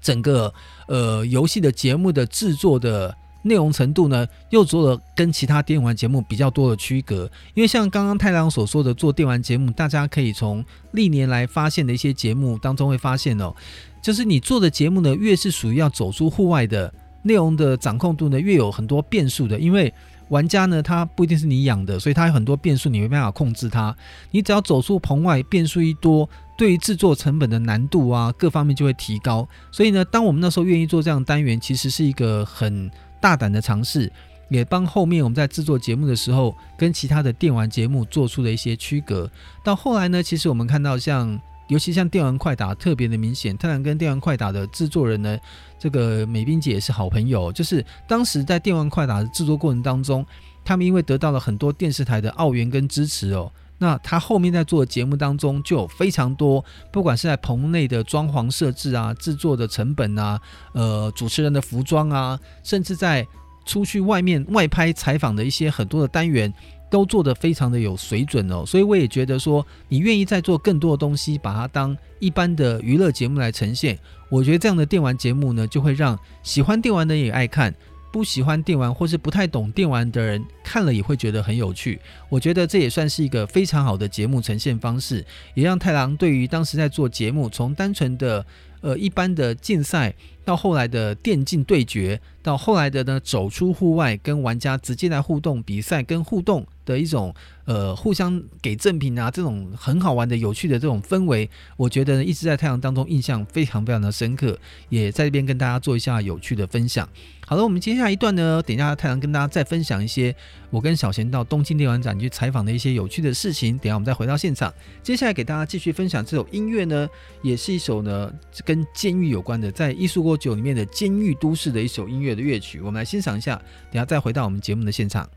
[0.00, 0.52] 整个
[0.88, 7.30] 呃游戏的节目的制作的内容程度呢，又做了跟其他电玩节目比较多的区隔。
[7.54, 13.54] 因为像刚刚太郎所说的做电玩节目，大家可以从历年来发现的一些节目当中会发现哦。
[14.00, 19.58] 就是你做的节目呢，越是属于要走出户外的内容的掌控度呢，越有很多变数的。
[19.58, 19.92] 因为
[20.28, 23.94] 玩家呢，他不一定是你养的，所以他有很多变数，你没办法控制它。
[24.30, 29.48] 你只要走出棚外，变数一多，对于制作成本的难度啊，各方面就会提高。
[29.72, 34.10] 所以呢，当我们那时候愿意做这样单元，其实是一个很大胆的尝试。
[34.48, 39.30] 也帮后面我们在制作节目的时候，跟其他的电玩节目做出了一些区隔。
[39.62, 45.38] 到后来呢，其实我们看到像，尤其像电玩快打特别的明显，泰兰跟电玩快打的制作人呢，
[45.78, 47.52] 这个美冰姐也是好朋友。
[47.52, 50.26] 就是当时在电玩快打的制作过程当中，
[50.64, 60.40] 他们因为得到了很多电视台的奥援跟支持哦，那他后面在做的节目当中就有非常多，不管是在棚内的装潢设置啊、制作的成本啊、
[60.72, 63.24] 呃主持人的服装啊，甚至在
[63.64, 66.52] 出去外面外拍采访的一些很多的单元，
[66.90, 68.64] 都做得非常的有水准哦。
[68.66, 73.98] 所以我也觉得说，你愿意再做更多的东西，把它当一般的娱乐节目来呈现，
[74.28, 77.74] 我觉得这样的电玩节目呢，就会让喜欢电玩的人也爱看。
[78.12, 88.44] 不喜欢电玩或是不太懂电玩的人看了也会觉得很有趣，我觉得这也算是一个非常好的节目呈现方式，也让太郎对于当时在做节目，从单纯的
[88.80, 97.34] 呃一般的竞赛，到后来的电竞对决，到后来的呢走出户外跟玩家直接来互动比赛跟互动的一种。
[97.66, 107.08] 呃，互相给赠品啊，这种很好玩的、有趣的这种氛围，我觉得呢一直在太阳当中印象非常非常的深刻，也在这边跟大家做一下有趣的分享。
[107.50, 110.32] 好了，我们接下来一段呢，等一下太阳跟大家再分享一些
[110.70, 113.76] 我跟小贤到东京电玩展去采访的一些有趣的事情。
[113.76, 117.08] 等下我们再回到现场，接下来给大家继续分享这首音乐呢，
[117.42, 118.32] 也是一首呢
[118.64, 123.56] 跟监狱有关的，在艺术过酒里面的监狱都市的一首音乐的乐曲，我们来欣赏一下。
[123.90, 125.28] 等下再回到我们节目的现场。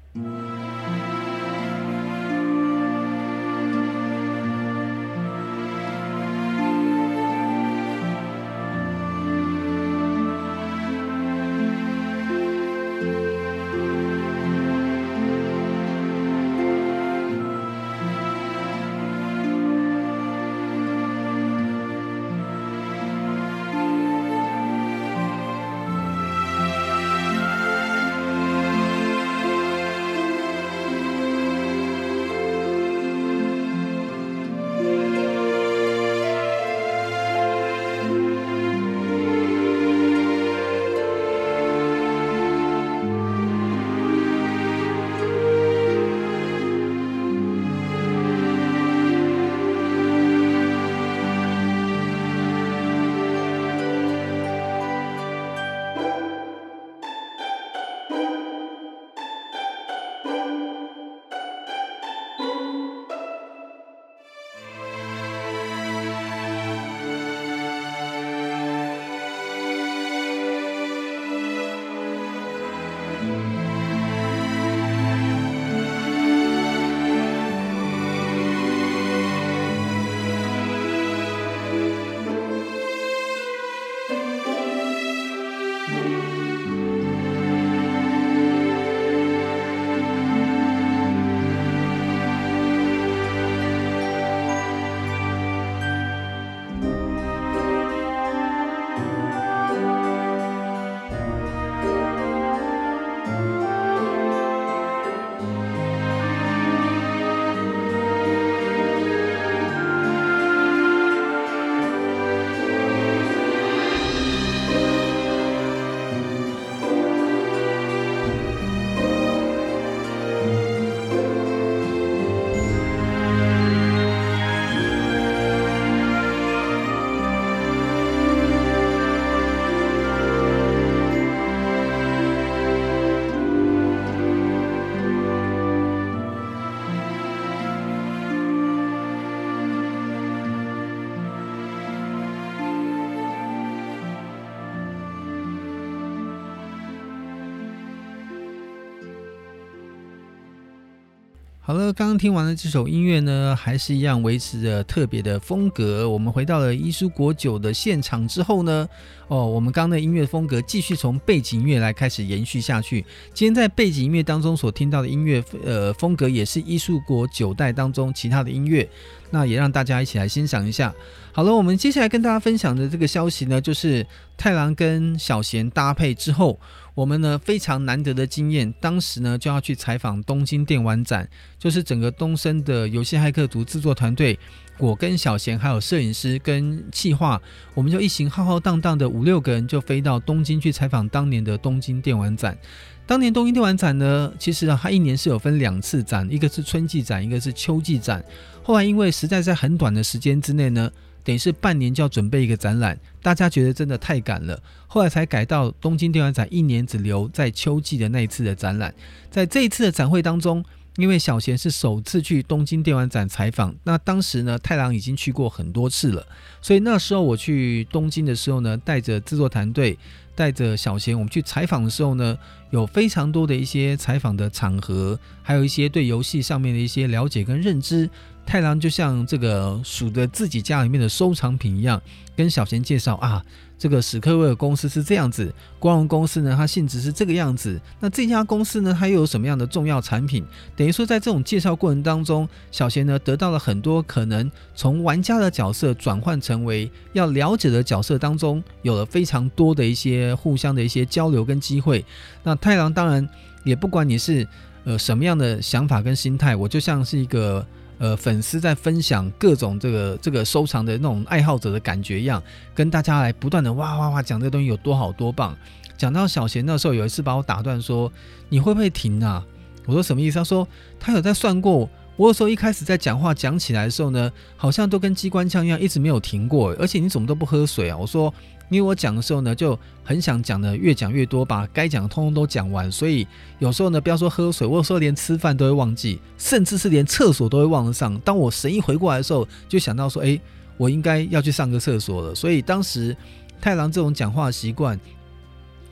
[151.74, 156.08] 好了，刚刚听完了这首音乐呢，还是一样维持着特别的风格。
[156.08, 158.88] 我们回到了伊苏国酒的现场之后呢，
[159.28, 163.04] 哦，我们刚刚的音乐风格继续从背景音乐来开始延续下去。
[163.34, 168.88] 今天在背景音乐当中所听到的音乐，呃，风格也是伊苏国九代当中其他的音乐。
[169.32, 170.94] 那也让大家一起来欣赏一下。
[171.32, 174.06] 好了，我们接下来跟大家分享的这个消息呢，就是
[174.38, 176.60] 太郎跟小贤搭配之后，
[176.96, 181.28] 我们呢非常难得的经验，当时呢就要去采访东京电玩展，
[181.58, 184.38] 就是整个东森的游戏骇客族制作团队，
[184.78, 187.42] 我跟小贤还有摄影师跟企划，
[187.74, 192.58] 我们就一行浩浩荡荡的五六个人就飞到东京去采访当年的东京电玩展。
[193.06, 198.24] 当年东京电玩展呢，其实啊，它一年是有分两次展，一个是春季展，一个是秋季展。
[198.62, 200.90] 后来因为实在在很短的时间之内呢，
[201.24, 208.94] 等于是半年就要准备一个展览，大家觉得真的太赶了，后来才改到东京电玩展一年只留在秋季的那一次的展览。
[209.32, 210.64] 在这一次的展会当中，
[210.98, 216.28] 因为小贤是首次去东京电玩展采访，那当时呢，太郎已经去过很多次了，
[216.62, 219.98] 所以那时候我去东京的时候呢，带着制作团队。
[220.36, 222.36] 带着小贤，我们去采访的时候呢，
[222.72, 228.10] 有非常多的一些采访的场合，还有一些对游戏上面的一些了解跟认知。
[228.46, 232.02] 太郎就像这个数着自己家里面的收藏品一样，
[232.36, 233.44] 跟小贤介绍啊。
[233.80, 237.78] 这个史克威尔公司是这样子，光荣公司呢，它性质是这个样子。
[238.00, 240.46] 那这家公司呢，它又有什么样的重要产品？
[240.74, 252.06] 等于说，在这种介绍过程当中，小贤呢得到了很多可能从玩家的角色转换成为要了解的角色当中，有了非常多的一些互相的一些交流跟机会。
[252.42, 253.28] 那太郎当然
[253.66, 254.48] 也不管你是
[254.86, 257.66] 呃什么样的想法跟心态，我就像是一个。
[258.04, 262.44] 呃，粉丝在分享各种这个这个收藏的那种爱好者的感觉一样，
[262.76, 265.56] 跟大家来不断的哇哇哇讲这个东西有多好多棒。
[265.96, 268.12] 讲到小贤那时候有一次把我打断说
[268.50, 269.42] ：“你会不会停啊？”
[269.88, 270.38] 我说什么意思？
[270.38, 270.68] 他说
[271.00, 271.90] 他有在算过。
[272.18, 276.72] 我有时候一开始在讲话讲起来的时候呢，好像都跟机关枪一样，一直没有停过。
[276.74, 277.96] 而且你怎么都不喝水啊？
[277.98, 278.34] 我说。
[278.74, 282.92] 因为我讲的时候呢，就很想讲的越讲越多，把该讲的通通都讲完。
[282.92, 283.28] 所以
[283.60, 288.20] 有时候呢，不要说喝水，我有时候连吃饭都会忘记，甚至是连厕所都会忘得上。
[288.22, 290.42] 当我神一回过来的时候，就想到说，哎，
[290.76, 292.34] 我应该要去上个厕所了。
[292.34, 293.16] 所以当时
[293.62, 295.00] 太郎这种讲话习惯，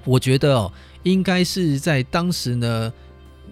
[0.03, 0.73] 我觉得哦，
[1.03, 2.91] 应该是在当时呢，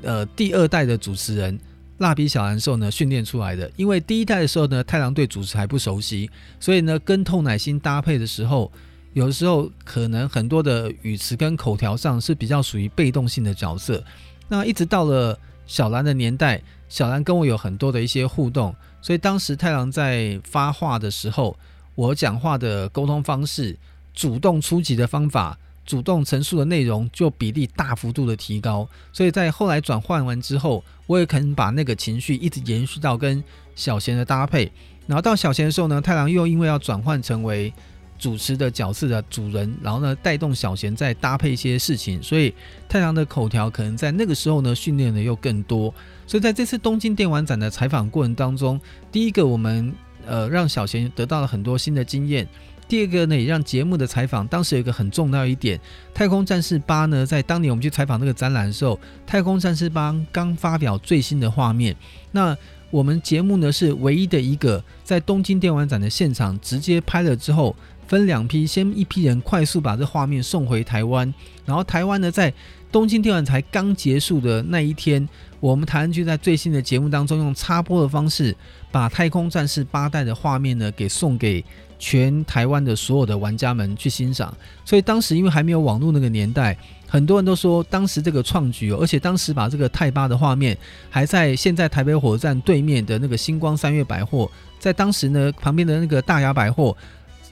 [0.01, 1.59] 呃，第二代的主持人
[1.99, 3.71] 蜡笔小兰兽呢训练出来的。
[3.75, 8.71] 因为第一代的时候呢，太郎对主持还不熟悉，所以呢，跟痛乃心搭配的时候。
[9.19, 14.01] 有时候可能很多的语词跟口条上是比较属于被动性的角色，
[14.47, 21.57] 那一直到了小兰的年代，小兰跟我有很多的一些互动，所以当时太郎在发话的时候，
[21.95, 23.77] 我讲话的沟通方式、
[24.13, 33.43] 主动出击的方法、主动陈述的内容就比例大幅度的提高，所以在后来转换完之后，我也肯把那个情绪一直延续到跟
[33.75, 34.71] 小贤的搭配，
[35.07, 37.73] 然后到小贤的时候呢，太郎又因为要转换成为。
[38.19, 42.53] 主持的角色的主人，然后呢，带动小贤再搭配一些事情，所以
[42.89, 45.91] 太郎的口条可能在那个时候呢训练的又更多。
[46.27, 49.91] 所以在这次东京电玩展的采访过程当中，第一个我们
[50.27, 52.45] 呃让小贤得到了很多新的经验，
[52.89, 55.77] 第二个呢也让节目的采访当时有一个很重要一点，
[56.13, 58.95] 《太空战士八》呢在当年我们去采访那个展览的时候，
[59.25, 61.95] 《太空战士八》刚发表最新的画面，
[62.33, 62.55] 那
[62.91, 67.73] 我们节目呢是唯一的一个在东京电玩展的现场直接拍了之后。
[68.09, 71.31] 分两批，先一批人快速把这画面送回台湾，
[71.63, 72.51] 然后台湾呢，在
[72.91, 75.29] 东京电玩才刚结束的那一天，
[75.59, 78.55] 我们台湾就在最新的节目当中用插播的方式，
[78.91, 81.63] 把《太空战士八代》的画面呢给送给
[81.99, 84.51] 全台湾的所有的玩家们去欣赏。
[84.83, 86.75] 所以当时因为还没有网络那个年代，
[87.07, 90.75] 很多人都说当时这个创举，而且当时把这个泰八的画面
[91.11, 94.49] 还在现在台北火车站对面的那个星光三月百货，
[94.79, 96.97] 在当时呢旁边的那个大雅百货。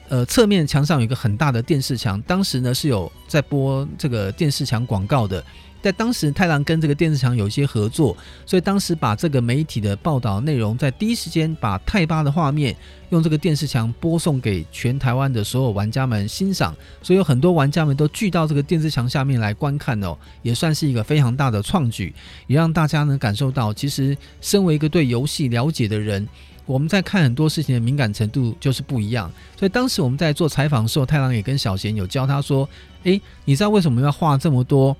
[0.08, 5.44] 呃，侧面墙上有一个很大的电视墙，当时呢是有在播这个电视墙广告的。
[5.80, 12.74] 在当时，太郎跟这个电视墙有一些合作，所以当时把这个媒体的报道内容，在第一时间把太八的画面
[13.10, 22.14] 用这个电视墙播送给全台湾的所有玩家们欣赏，所以有很多玩家们都聚到这个电视墙下面来观看哦，也算是一个非常大的创举，
[22.46, 26.26] 也让大家能感受到，其实身为一个对游戏了解的人。
[26.66, 32.68] 我们在看很多事情的敏感程度就是不一样，所以当时我们在做采访的时候，太郎也跟小贤有教他说
[33.04, 34.94] ：“诶，你知道为什么要画这么多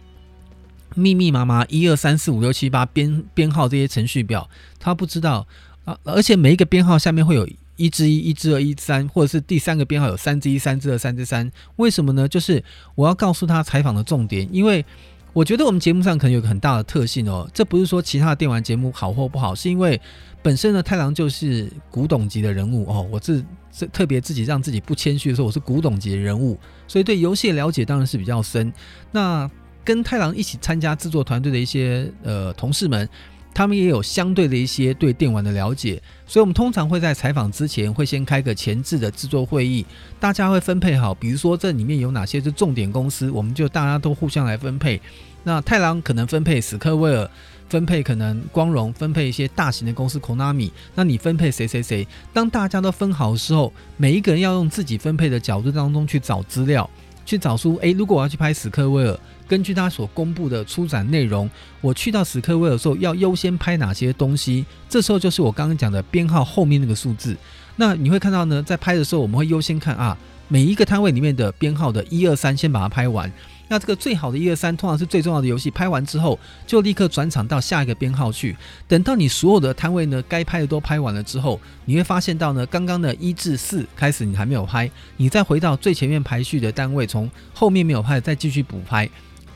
[0.94, 5.46] 密密麻麻一二三四五六七八编编号这些程序表？”他不知道
[5.84, 11.50] 啊，而且每一个编号下面会有一之一、一之二、一之三，或者是第三个编号有三之一、三之二、三之三。
[11.76, 12.28] 为什么呢？
[12.28, 12.62] 就是
[12.94, 14.84] 我要告诉他采访的重点，因为
[15.32, 20.00] 我觉得我们节目上可能有个很大的特性哦，这不是说其他的电玩节目好或不好，是因为。
[20.40, 23.04] 本身呢，太郎就是古董级的人物哦。
[23.10, 28.72] 我是这特别自己让自己不谦虚的说，我是古董级的人物，所以对游戏的了解当然是比较深。
[29.10, 29.50] 那
[29.88, 33.08] 跟太郎一起参加制作团队的一些呃同事们，
[33.54, 39.86] 他们也有相对的一些对电玩的了解，所以我们通常会在采访之前会先开个前置的制作会议，
[40.20, 45.00] 大家会分配好，比如说这里面有哪些是重点公司，我们就大家都互相来分配。
[45.42, 47.26] 那太郎可能分配史克威尔。
[47.70, 52.08] 分配可能光荣分配一些大型的公司，Konami，那你分配谁谁谁？
[52.32, 56.88] 当大家都分好的时候，每一个人要用自己分配的角度当中去找资料，
[57.26, 64.64] 去找出，诶，如果我要去拍史克威尔，根据他所公布的出展内容，我去到史克威尔的时候要优先拍哪些东西？
[64.88, 67.36] 这时候就是我刚刚讲的编号后面那个数字。
[67.76, 70.16] 那你会看到呢，在拍的时候，我们会优先看啊，
[70.48, 73.32] 每一个摊位里面的编号的一二三，先把它拍完。
[73.70, 78.56] 那这个最好的一二三，通常是最重要的游戏，拍完之后就立刻转场到下一个编号去。
[78.88, 89.08] 等到你所有的摊位呢，该拍的都拍完了之后，你会发现到呢，刚刚的一至四开始你还没有拍，你再回到最前面排序的单位，从后面没有拍再继续补拍。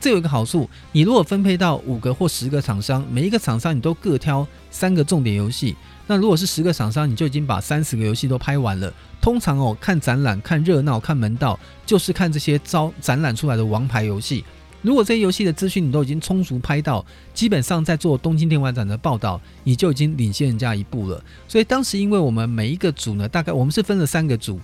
[0.03, 5.77] 这有一个好处，你如果分配到五个或十个厂商，每一个厂商你都各挑三个重点游戏。
[6.07, 8.93] 那如果是十个厂商，你就已经把三十个游戏都拍完了。
[9.21, 14.43] 通常哦，看展览、看热闹、看门道，就是看这些招展览出来的王牌游戏。
[14.81, 21.23] 如果这些游戏的资讯你都已经充足拍到，基本上在做东京电玩展的报道，你就已经领先人家一步了。
[21.47, 24.59] 所以当时，因为我们每一个组呢，大概我们是分了三个组。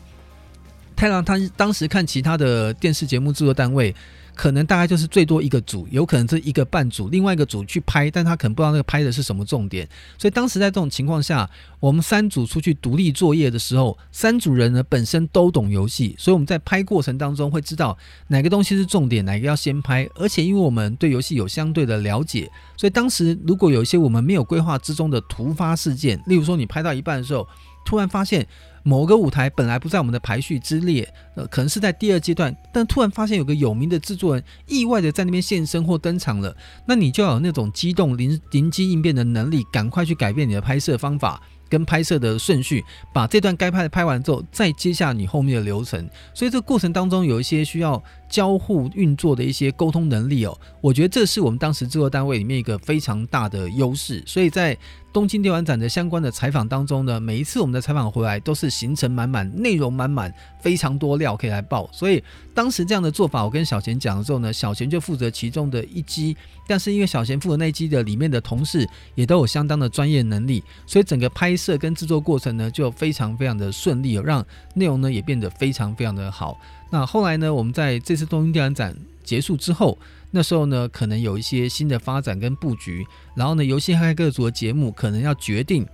[1.00, 3.96] 太郎他当时看其他的电视节目制作单位。
[4.36, 9.86] 可能大概就是最多一个组，有可能是一个半组，另外一个组去拍，但他可能不知道那个拍的是什么重点。
[10.18, 11.50] 所以当时在这种情况下，
[11.82, 17.98] 我们三组出去独立作业的时候，三组人呢本身都懂游戏，所以我们在拍过程当中会知道
[18.28, 20.08] 哪个东西是重点，哪个要先拍。
[20.16, 27.46] 而且因为我们对游戏有相对的了解，所以当时如果有一些我们没有规划之中的突发事件，例如说你拍到一半的时候，
[27.86, 28.48] 突然发现。
[28.90, 41.40] 某个舞台本来不在我们的排序之列，呃，可能是在第二阶段，但突然发现有个有名的制作人意外的在那边现身或登场了，那你就要有那种机动灵灵机应变的能力，赶快去改变你的拍摄方法。
[41.70, 42.84] 跟拍摄的顺序，
[43.14, 46.10] 把这段该拍的拍完之后，再接下你后面的流程。
[46.34, 50.58] 所以这过程当中有一些需要交互运作的一些沟通能力哦。
[50.82, 54.24] 我觉得这是我们当时制作单位里面一个非常大的优势。
[54.26, 54.78] 所以在
[55.12, 61.90] 东京电玩展的相关的采访当中呢，每一次我们的采访回来都是行程满满、内容满满，非常多料可以来报。
[61.92, 62.24] 所以
[62.54, 66.38] 当时这样的做法，我跟小贤讲的时候呢，小贤就负责其中的一机。
[66.68, 71.60] 但是因为小贤负责那一机的里面的同事也都有相当的专业能力，所以整个拍。
[71.60, 76.58] 摄跟制作过程呢，就非常非常的顺利哦，让内容呢也变得非常非常的好。
[76.90, 79.98] 那后来呢，我们在这次东京电玩展结束之后，
[80.32, 85.86] 那时候呢，可能有一些新的发展跟布局，然后呢，游戏骇客族的节目可能要决定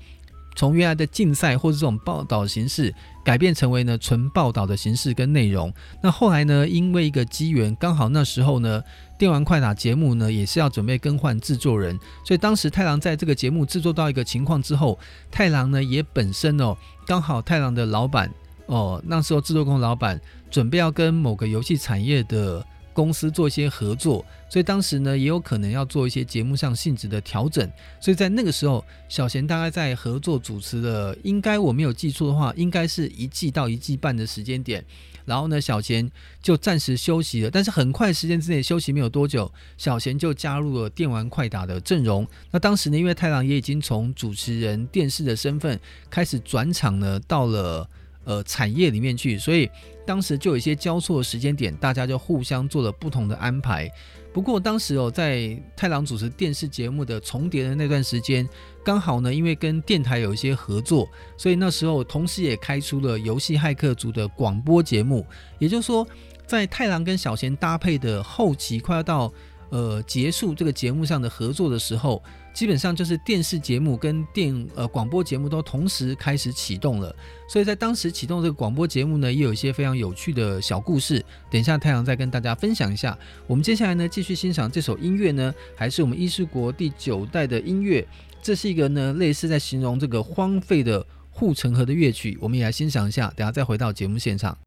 [0.56, 2.94] 从原来的竞赛或者这种报道形式，
[3.24, 5.74] 改变成为呢纯报道的形式跟内容。
[6.02, 8.84] 那后来呢，因为一个机缘，刚好那时候呢。
[9.18, 15.00] 电玩快打节目呢，也是要准备更换制作人，所以当时太郎在这个节目制作到一个情况之后，
[15.32, 16.76] 太郎呢也本身哦，
[17.08, 18.30] 刚好太郎的老板
[18.68, 34.84] 哦，那时候制作公司老板准备要跟某个游戏产业的公司做一些合作，所以当时呢也有可能要做一些节目上性质的调整，所以在那个时候，小贤大概在合作主持的，应该我没有记错的话，应该是一季到一季半的时间点。
[35.26, 36.10] 然后呢，小贤
[36.40, 42.28] 就暂时休息了，但是很快时间之内休息没有多久，小贤就加入了电玩快打的阵容。
[42.52, 45.80] 那当时呢，因为太郎也已经从主持人电视的身份
[46.12, 47.90] 开始转场呢，到了
[48.26, 49.70] 呃产业里面去，所以
[50.06, 53.90] 当时就有一些交错的时间点，大家就互相做了不同的安排。
[54.34, 58.46] 不过当时哦，在太郎主持电视节目的重叠的那段时间，
[58.84, 61.08] 刚好呢，因为跟电台有一些合作，
[61.38, 65.26] 所以那时候同时也开出了游戏骇客族的广播节目。
[65.58, 66.06] 也就是说，
[66.46, 69.32] 在太郎跟小贤搭配的后期，快要到
[69.70, 72.22] 呃结束这个节目上的合作的时候。
[72.56, 77.14] 基本上就是电视节目跟电呃广播节目都同时开始启动了，
[77.50, 81.24] 所以在当时启动这个广播节目呢，也有一些非常有趣的小故事。
[81.52, 83.16] 等一下太阳再跟大家分享一下。
[83.46, 88.08] 我们接下来呢，继续欣赏这首音乐呢，还是我们伊苏国第九代的音乐。
[88.42, 92.38] 这是一个呢，类似在形容这个荒废的护城河的乐曲。
[92.40, 94.58] 我们也来欣赏一下，等下再回到节目现场。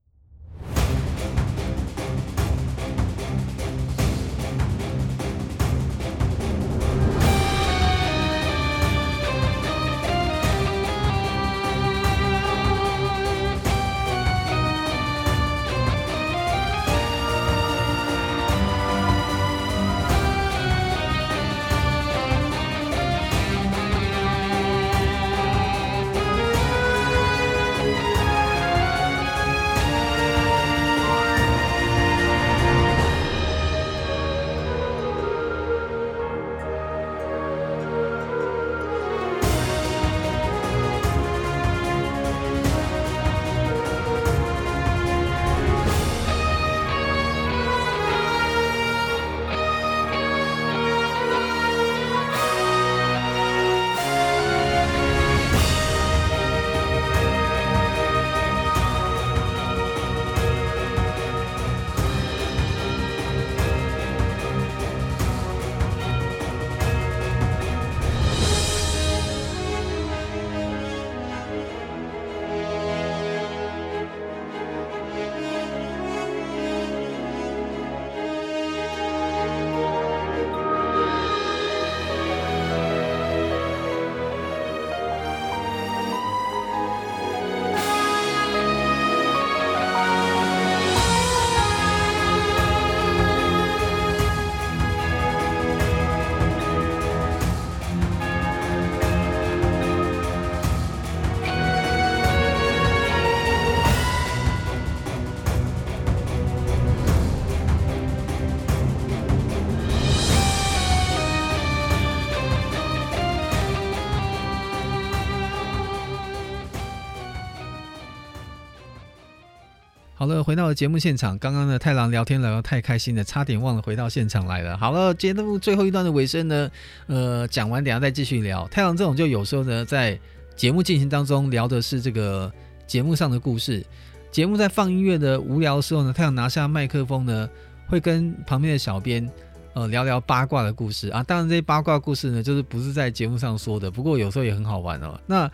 [120.29, 121.37] 了，回到了节目现场。
[121.39, 124.76] 刚刚呢，太郎聊天聊得太开心了，差点忘了回到现场来了。
[124.76, 126.70] 好了，节目最后一段的尾声呢，
[127.07, 128.68] 呃，讲完等下再继续聊。
[128.68, 130.16] 太郎这种就有时候呢，在
[130.55, 132.53] 节目进行当中聊的是这个
[132.87, 133.85] 节目上的故事。
[134.31, 137.49] 节目在放音乐的无聊的时候呢，太郎拿下麦克风呢，
[137.87, 139.26] 会跟旁边的小编
[139.72, 141.22] 呃聊聊八卦的故事啊。
[141.22, 145.18] 当然，这些八卦故事呢，就是不是在节目上说的，不过有时候也很好玩哦。
[145.26, 145.51] 那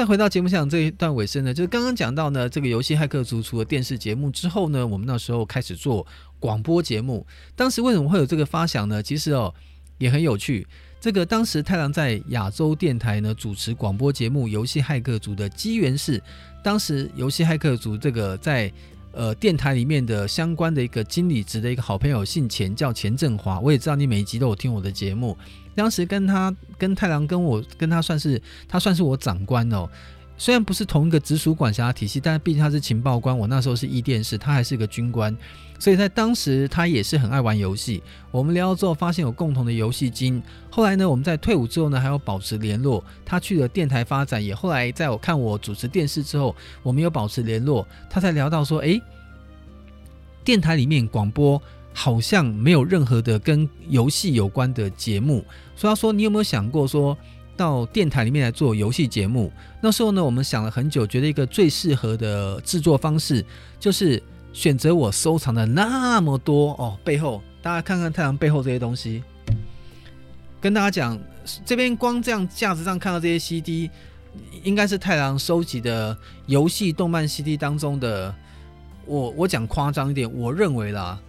[0.00, 6.06] 再回到节目上这一段尾声呢，就是刚刚讲到呢，这个游戏骇客族除了电视节目之后呢，我们那时候开始做
[6.38, 7.26] 广播节目。
[7.54, 9.02] 当时为什么会有这个发想呢？
[9.02, 9.54] 其实哦
[9.98, 10.66] 也很有趣。
[11.02, 16.18] 这个当时太郎在亚洲电台呢主持广播节目《游戏骇客族》的机缘是，
[16.64, 18.72] 当时《游戏骇客族》这个在
[19.12, 23.60] 呃电台里面的相关的一个经理职的一个好朋友姓钱，叫钱振华。
[23.60, 25.36] 我也知道你每一集都有听我的节目。
[25.74, 29.88] 当时跟他跟太郎跟我跟他算是他算是我长官哦，
[30.40, 35.36] 虽然不是同一个直属管辖体系，但是毕竟他是情报官，我那时候是一电视，他还是个军官，
[35.78, 38.02] 所以在当时他也是很爱玩游戏。
[38.30, 48.98] 我们聊了之后发现有共同的游戏经，后来呢我们在退伍之后呢还有保持联络，他去了电台发展，也后来在我看我主持电视之后，我们有保持联络，他才聊到说，诶，
[50.42, 51.60] 电台里面广播。
[51.92, 57.18] 好像没有任何的跟游戏有关的节目，所以他说：“你有没有想过说
[57.60, 59.52] 到电台里面来做游戏节目？”
[59.82, 63.44] 那时候呢，我们想了很久，觉得一个最适合的制作方式
[63.78, 64.22] 就是
[64.54, 69.22] 选择我收藏的那么多哦，背后大家看看太郎背后这些东西，
[70.58, 71.20] 跟大家讲，
[71.66, 73.90] 这边光这样架子上看到这些 CD，
[74.62, 78.34] 应该是太郎收集的游戏动漫 CD 当中的。
[79.04, 81.20] 我我讲夸张一点，我认为啦。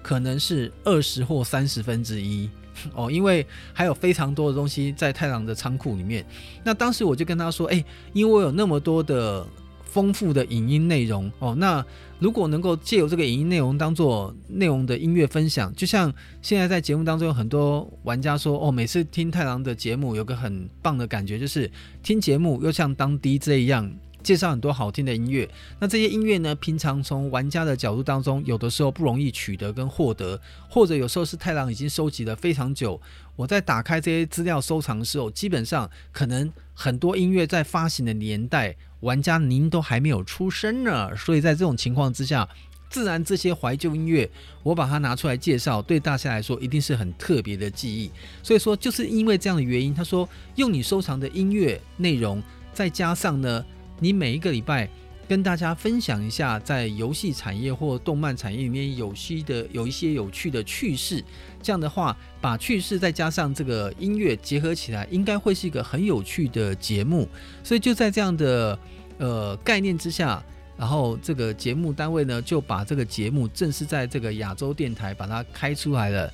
[0.00, 2.48] 可能是二十或三十分之一
[2.94, 6.24] 哦，因为还有非常多的东西在太郎的仓库里面。
[6.64, 9.46] 那当时我就跟他说：“哎，因为我有那么多的
[9.84, 11.84] 丰富的影音内容哦，那
[12.18, 16.12] 如果能够借由这个影音内容当做内容的音乐分享，就像
[16.42, 21.70] 现在在节目当中有很多玩家说哦，每次听太郎的节目有个很棒的感觉，就是
[22.02, 23.90] 听节目又像当 DJ 一样。”
[24.28, 25.48] 介绍很多好听的音乐，
[25.80, 33.00] 那这些音乐呢，平常从玩家的角度当中，有的时候不容易取得跟获得，或者有时候是太郎已经收集了非常久。
[33.36, 41.16] 我在打开这些资料收藏的时候，基本上可能很多音乐在发行的年代，玩家您都还没有出生呢。
[41.16, 42.46] 所以在这种情况之下，
[42.90, 44.30] 自然这些怀旧音乐，
[44.62, 48.10] 我把它拿出来介绍，对大家来说一定是很特别的记忆。
[48.42, 52.42] 所以说，就是因为这样的原因，他说用你收藏的音乐内容，
[52.74, 53.64] 再加上呢。
[53.98, 54.88] 你每一个礼拜
[55.26, 61.22] 跟大家分享一下，在游戏产业或动漫产业里面有趣的有一些有趣的趣事，
[61.62, 67.28] 这样的话，把趣事再加上这个音乐结合起来，应该会是一个很有趣的节目。
[67.62, 68.78] 所以就在这样的
[69.18, 70.42] 呃概念之下，
[70.78, 76.32] 然后这个节目单位呢就把这个节目正式在这个亚洲电台把它开出来了。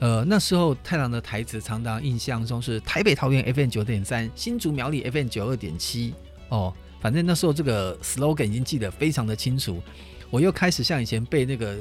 [0.00, 6.12] 呃，那时候太郎的台词，常常印象中是台北桃园 FM 九点三，新竹苗栗 FM 九二点七
[6.48, 6.74] 哦。
[7.02, 9.82] 反正那时候这个 slogan 已经记得非常的清楚，
[10.30, 11.76] 我又开始像以前背那个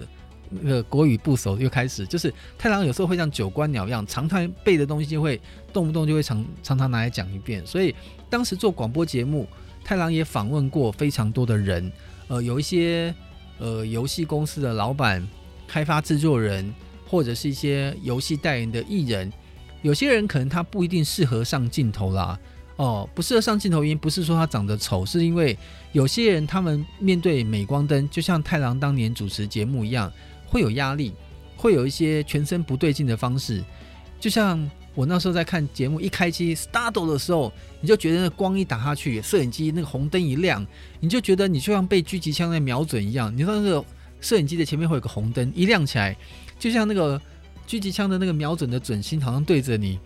[0.50, 5.40] 那个国语部首，又开始就是太郎有时候会像九官鸟一样，常常背的东西就会
[5.72, 7.66] 动不动就会常常常拿来讲一遍。
[7.66, 7.96] 所以
[8.32, 9.48] 当时做广播节目，
[9.84, 11.92] 太郎也访问过非常多的人，
[12.28, 13.14] 呃，有一些
[13.60, 15.26] 呃游戏公司的老板、
[15.68, 16.74] 开发制作人，
[17.08, 19.32] 或者是一些游戏代言的艺人，
[19.84, 22.40] 有些人可能他不一定适合上镜头啦。
[22.82, 25.56] 哦，不适合上镜头，音不是说他长得丑，是因为
[25.92, 30.12] 有些人他们面对镁光灯，就像太郎当年主持节目一样，
[30.48, 31.14] 会有压力，
[31.56, 33.64] 会有一些全身不对劲的方式。
[34.20, 40.66] 就像我那时候在看节目一开机 start 的时候，你就觉得那光一打下去，摄影机那个红灯一亮，
[41.00, 43.32] 你就觉得你就像被狙击枪在瞄准一样。
[43.32, 43.86] 你知道那个
[44.22, 46.18] 摄影机的前面会有个红灯一亮起来，
[46.58, 47.22] 就像那个
[47.68, 50.00] 狙击枪的那个瞄准的准心好像对着你，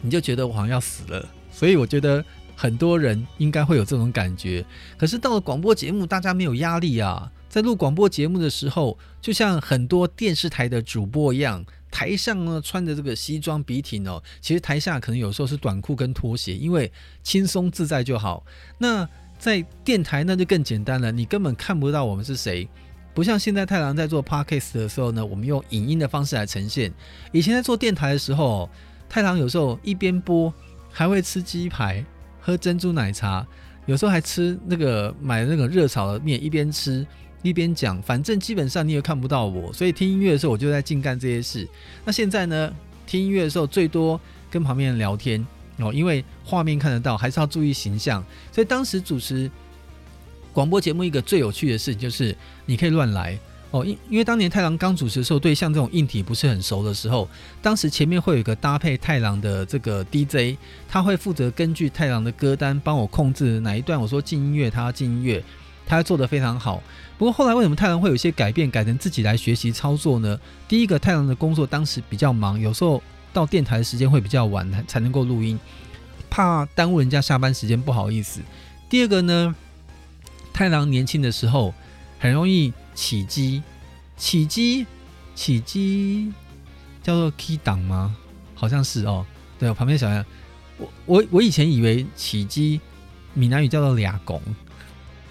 [0.00, 1.28] 你就觉得我好像要死了。
[1.54, 2.22] 所以我觉得
[2.56, 4.64] 很多人应该会有这种感觉。
[4.98, 7.30] 可是到了广播节目，大家没有压力啊。
[7.48, 16.90] 在录广播节目的时候，就像很多电视台的主播一样，台上呢穿着这个西装笔挺哦，其实台下可能有时候是短裤跟拖鞋，因为
[17.22, 18.44] 轻松自在就好。
[18.76, 22.68] 那在电台那就更简单了，你根本看不到我们是谁，
[23.14, 26.92] 不像现在太郎在做 Podcast 的时候呢，我们用影音的方式来呈现。
[27.30, 28.68] 以前在做电台的时候，
[29.08, 30.52] 太郎有时候一边播。
[30.96, 32.02] 还会吃鸡排，
[32.40, 33.44] 喝珍珠奶茶，
[33.84, 37.04] 有时候还吃那个买那个热炒的面，一边吃
[37.42, 38.00] 一边讲。
[38.00, 41.68] 反正基本上你也看不到我，所以听音乐的时候我就在净干这些事。
[42.04, 42.72] 那现在呢，
[43.08, 44.18] 听音乐的时候最多
[44.48, 45.44] 跟旁边人聊天
[45.78, 48.24] 哦，因为画面看得到，还是要注意形象。
[48.52, 49.50] 所以当时主持
[50.52, 53.36] 广播节目一个最有趣的事情就是你可以乱来
[53.74, 57.28] 哦，因因为当年太郎刚主持的时候，对像这种硬体不是很熟的时候，
[57.60, 60.56] 当时前面会有一个搭配太郎的这个 DJ，
[60.88, 65.42] 他会负责根据太郎的歌单帮我控制哪一段我说进音乐，他要进音乐，
[65.84, 66.80] 他做得非常好。
[67.18, 70.38] 不过后来为什么太郎会有一些改变，改成自己来学习操作呢？
[70.68, 73.02] 第一个，太郎的工作当时比较忙，有时候
[73.32, 75.58] 到电台的时间会比较晚才能够录音，
[76.30, 78.40] 怕耽误人家下班时间，不好意思。
[78.88, 79.52] 第二个呢？
[80.52, 81.74] 太郎年轻的时候
[82.20, 83.62] 很容易起机，
[84.16, 84.86] 起机，
[85.34, 86.32] 起机
[87.02, 88.16] 叫做 key 档吗？
[88.54, 89.26] 好像是哦。
[89.58, 90.24] 对，我旁边小杨，
[90.78, 92.80] 我我我以前以为起机
[93.34, 94.40] 闽南语叫做俩公，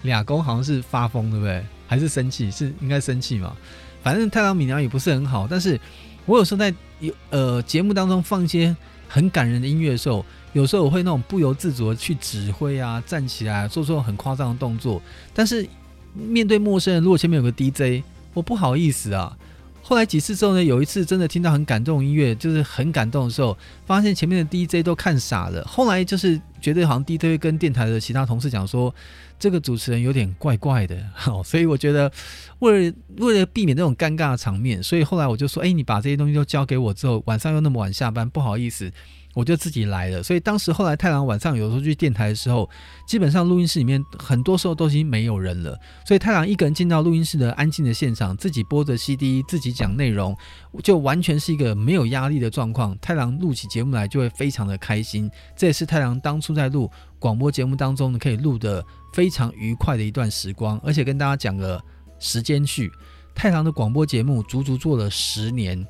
[0.04, 1.66] 俩公好像是发疯，对不对？
[1.88, 2.52] 还是生气？
[2.52, 3.56] 是应该生气嘛？
[4.04, 5.80] 反正太郎闽南语不是很好，但是
[6.26, 8.76] 我有时候在有呃节目当中放一些
[9.08, 10.26] 很感人的音乐的时候。
[10.54, 15.02] 有时候我会那种不由自主的去指挥啊，站起来做出很夸张的动作，
[15.34, 15.68] 但是
[16.14, 18.04] 面对陌生人，如果前面有个 DJ，
[18.34, 19.38] 我不好意思啊。
[19.86, 25.62] 后来几次之后呢，有一次真的听到很感动音乐，就是很感动的时候，发现前面的 DJ 都看傻了。
[25.66, 28.96] 后来就是觉得好像 DJ 跟电台的其他同事讲说，
[29.38, 30.96] 这个主持人有点怪怪的。
[31.44, 32.10] 所以我觉得
[32.60, 38.90] 为了为了避免这种尴尬的场面，所以后来我就说，哎，你把这些东西都交给我之后，晚上又那么晚下班，不好意思。
[39.34, 42.70] 我就自己来了，所以当时后来太郎晚上有时候去电台的时候，
[43.08, 45.76] 基本上录音室里面很多时候都已经没有人了，
[46.06, 50.38] 所以太郎一个人进到录音室的安静的现场，自己播着 CD，自己讲内容，
[50.84, 52.96] 就完全是一个没有压力的状况。
[53.00, 55.28] 太郎录起节目来就会非常的开心，
[55.58, 60.80] 这也是太郎当初在录广播节目当中，可以录得非常愉快的一段时光。
[60.84, 61.84] 而且跟大家讲个
[62.20, 62.92] 时间序，
[63.34, 65.84] 太郎的广播节目足足做了十年，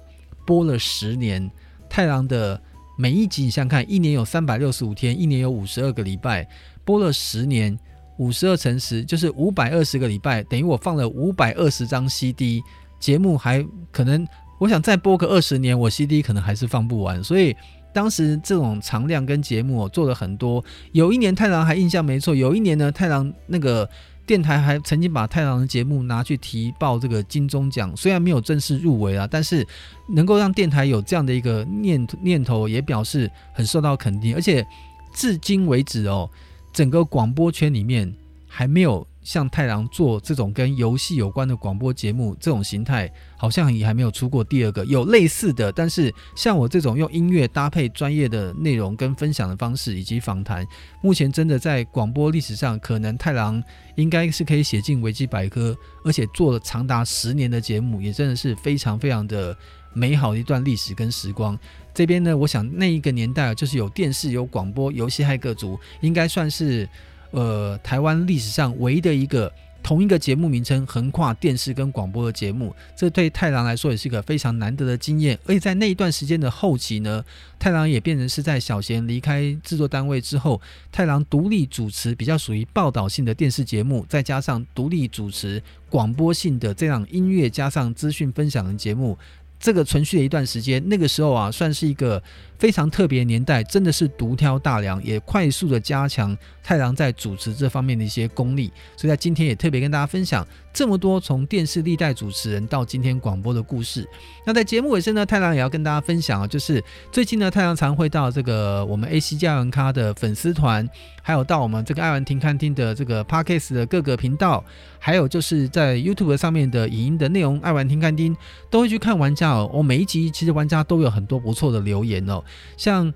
[0.46, 1.52] 播了十年，
[1.90, 2.58] 太郎的。
[2.96, 6.48] 每一集你想看，一年有三百六十五天，一年有五十二个礼拜，
[6.86, 7.78] 播了十年，
[8.18, 12.62] 五十二乘十就是五百二十个礼拜，等于我放了五百二十张 CD，
[13.00, 14.28] 节目还可能，
[14.60, 17.24] 我想再播个二十年，我 CD 可能还是放不完。
[17.24, 17.56] 所以
[17.92, 20.64] 当时这种长量跟节目我做了很多。
[20.92, 23.90] 有一年太郎还印象没错，有一年呢，太郎那个。
[24.26, 29.68] 电台还曾经把太郎的节目拿去提报这个金钟奖，虽然没有正式入围啊，但是
[30.08, 34.34] 能够让电台有这样的一个念念头，也表示很受到肯定。
[34.36, 34.66] 而且
[35.14, 36.30] 至今为止哦，
[36.72, 38.14] 整个广播圈里面
[38.48, 39.06] 还没有。
[39.24, 44.86] 像太郎做这种跟游戏有关的广播节目，这种形态好像也还没有出过第二个。
[44.86, 50.68] 有类似的，但是像我这种用音乐搭配专业的内容跟分享的方式以及访谈，
[51.02, 53.64] 目前真的在广播历史上，可能太郎
[53.96, 59.58] 应该是可以写进维基百科，而且做了长达十年的节目，也真的是非常非常的
[59.94, 61.58] 美好的一段历史跟时光。
[61.94, 66.90] 这边呢，我想那一个年代就是有电视、有广播、游戏、还各族，应该算是。
[67.34, 75.38] 呃，台湾历史上唯一的一个同一个节目名称横跨电视跟广播的节目，这对太郎来说也是一个非常难得的经验。
[75.46, 77.26] 而且在那一段时间的后期呢，
[77.58, 80.62] 太郎也变成是在小贤离开制作单位之后，
[80.92, 89.18] 太郎独立主持比较属于报道性的电视节目，再加上独立主持广播性的这样音乐加上资讯分享的节目。
[89.60, 92.22] 这个存续了一段时间，那个时候啊，算是一个
[92.64, 96.34] 非常特别年代，真的是独挑大梁，也快速的加强
[96.64, 98.72] 太郎在主持这方面的一些功力。
[98.96, 104.08] 所以在今天也特别跟大家分享这么多从电视历代主持人到今天广播的故事。
[104.46, 110.88] 那在节目尾声呢，太郎也要跟大家分享啊，就是最近呢，太郎常会到这个我们 AC 加文咖的粉丝团，
[111.22, 114.64] 还有到我们这个爱玩停看听的这个 Podcast 的各个频道，
[115.00, 118.34] 还有就是在 YouTube 上面的影音的内容，爱玩停看听
[118.70, 119.70] 都会去看玩家哦。
[119.74, 122.42] 我、每一集其实玩家都有很多不错的留言哦，
[122.78, 123.14] 像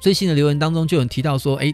[0.00, 1.72] 最新的留言当中就有提到说，哎，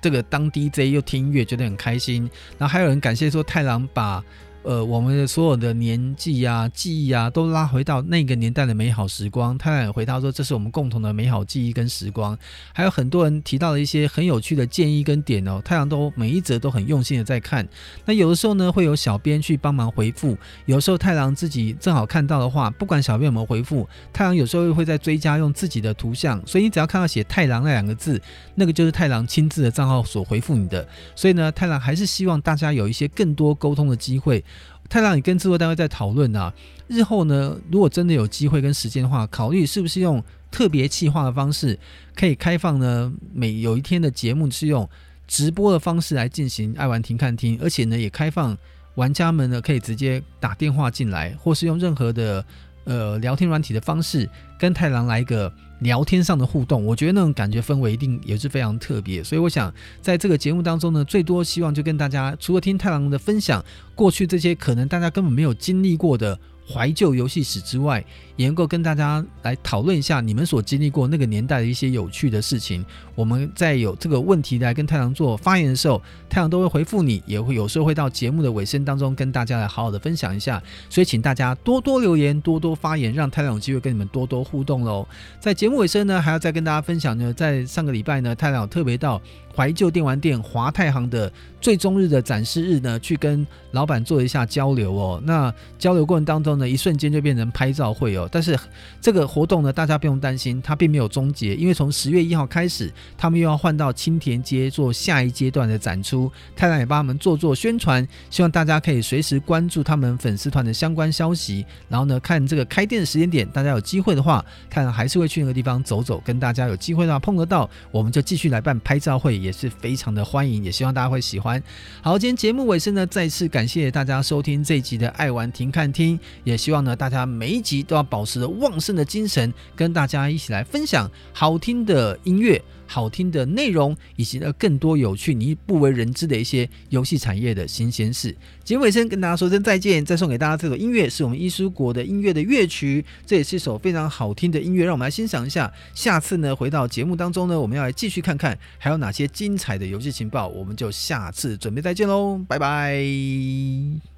[0.00, 4.22] 这个当 DJ 又听音乐觉得很开心，然后还有人感谢说太郎把。
[4.62, 9.56] 呃，我们的所有的年纪啊、记忆啊，都拉回到那个年代的美好时光。
[9.56, 12.36] 太郎回答说，这是我们共同的美好记忆跟时光。
[12.74, 17.66] 还有很多人提到了一些很有趣的建议跟点哦，太郎都每一则都很用心的在看。
[18.04, 20.36] 那有的时候呢，会有小编去帮忙回复；
[20.66, 26.38] 有时候太郎自己正好看到的话，不管小编有没有回复，太郎有时候又会在追加用自己的图像。
[26.46, 28.20] 所以你只要看到写“太郎”那两个字，
[28.56, 30.86] 那个就是太郎亲自的账号所回复你的。
[31.16, 34.44] 所以呢，太郎还是希望大家有一些更多沟通的机会。
[34.90, 36.52] 太让你跟制作单位在讨论啊，
[36.88, 41.78] 日后呢，如果真的有机会跟时间的话，考虑是不是用特别企划的方式，
[42.14, 44.86] 可以开放呢，每有一天的节目是用
[45.26, 48.58] 直播的方式来进行爱玩停看听，而且呢，也开放
[48.96, 52.44] 玩家们呢可以直接打电话进来，或是用任何的。
[52.90, 54.28] 呃聊天软体的方式，
[54.58, 59.22] 跟太郎来一个聊天上的互动，我觉得那种感觉氛围一定也是非常特别。
[59.22, 59.72] 所以我想
[60.02, 63.64] 在这个节目当中呢，最多希望就跟大家除了听太郎的分享，
[63.94, 66.36] 过去这些可能大家根本没有经历过的。
[66.68, 68.04] 怀旧游戏史之外，
[68.36, 72.84] 也能够跟大家来讨论一下你们所经历过那个年代的一些有趣的事情。
[73.14, 80.62] 我们在有这个问题来跟太郎做发言的时候，太阳都会回复你，也会有时候会到节目的尾声当中跟大家来好好的分享一下。
[80.88, 85.06] 所以请大家多多留言，多多发言，让太郎有机会跟你们多多互动喽。
[85.38, 89.20] 在节目尾声呢，还要再跟大家分享呢，在上个礼拜呢，太郎有特别到
[89.54, 91.30] 怀旧电玩店华太行的
[91.60, 95.20] 最终日的展示日呢，去跟老板做一下交流哦。
[95.24, 98.28] 那交流过程当中呢，一瞬间就变成拍照会哦。
[98.30, 98.56] 但是
[99.00, 106.30] 这个活动呢，大家不用担心，它并没有终结，因为从十月一号开始，他们又要换到青田街做下一阶段的展出。
[106.54, 111.66] 太太也帮他们做做宣传，希望大家可以随时关注他们粉丝团的相关消息。
[111.88, 119.40] 然后呢，看这个开店的时间点，大家有机会的话，太郎还是会去那个地方走走，跟大家有机会的话碰得到，我们就继续来办拍照会。
[119.40, 121.62] 也是非常的欢迎，也希望大家会喜欢。
[122.02, 132.62] 好，今天节目尾声呢，再次感谢大家收听这一集的爱玩停看听，也希望呢大家每一集都要保持着旺盛的精神，跟大家一起来分享好听的音乐。
[132.92, 138.36] 好听的内容，以及呢更多有趣你不为人知的一些游戏产业的新鲜事。
[138.64, 145.72] 节目尾声跟大家说声再见，再送给大家这首音乐，是我们伊苏国的音乐的乐曲，这也是一首非常好听的音乐，让我们来欣赏一下。
[145.94, 154.09] 下次呢回到节目当中呢，我们要来继续看看还有哪些精彩的游戏情报，我们就下次准备再见喽，拜拜。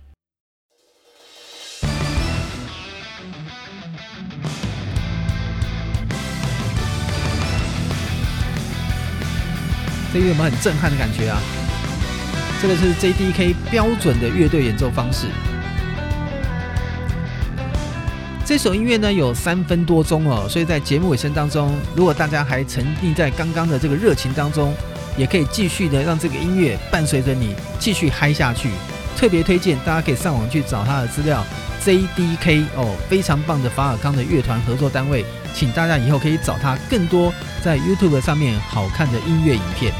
[10.12, 11.40] 这个有没有很震撼的感觉啊？
[12.60, 15.26] 这个是 JDK 标准的乐队演奏方式。
[18.44, 24.74] 这首音乐呢有三分多钟哦，所以在节目尾声当中，如果大家还沉溺在刚刚的这个热情当中，
[25.16, 28.68] 也可以继续的让这个音乐伴随着你继续嗨下去。
[29.16, 31.44] 特别推荐大家可以上网去找他的资料
[31.84, 35.24] C D K 哦，非常棒的法尔康的乐团合作单位。
[35.52, 39.92] 请大家以后可以找他更多在 YouTube 上面好看的音乐影片。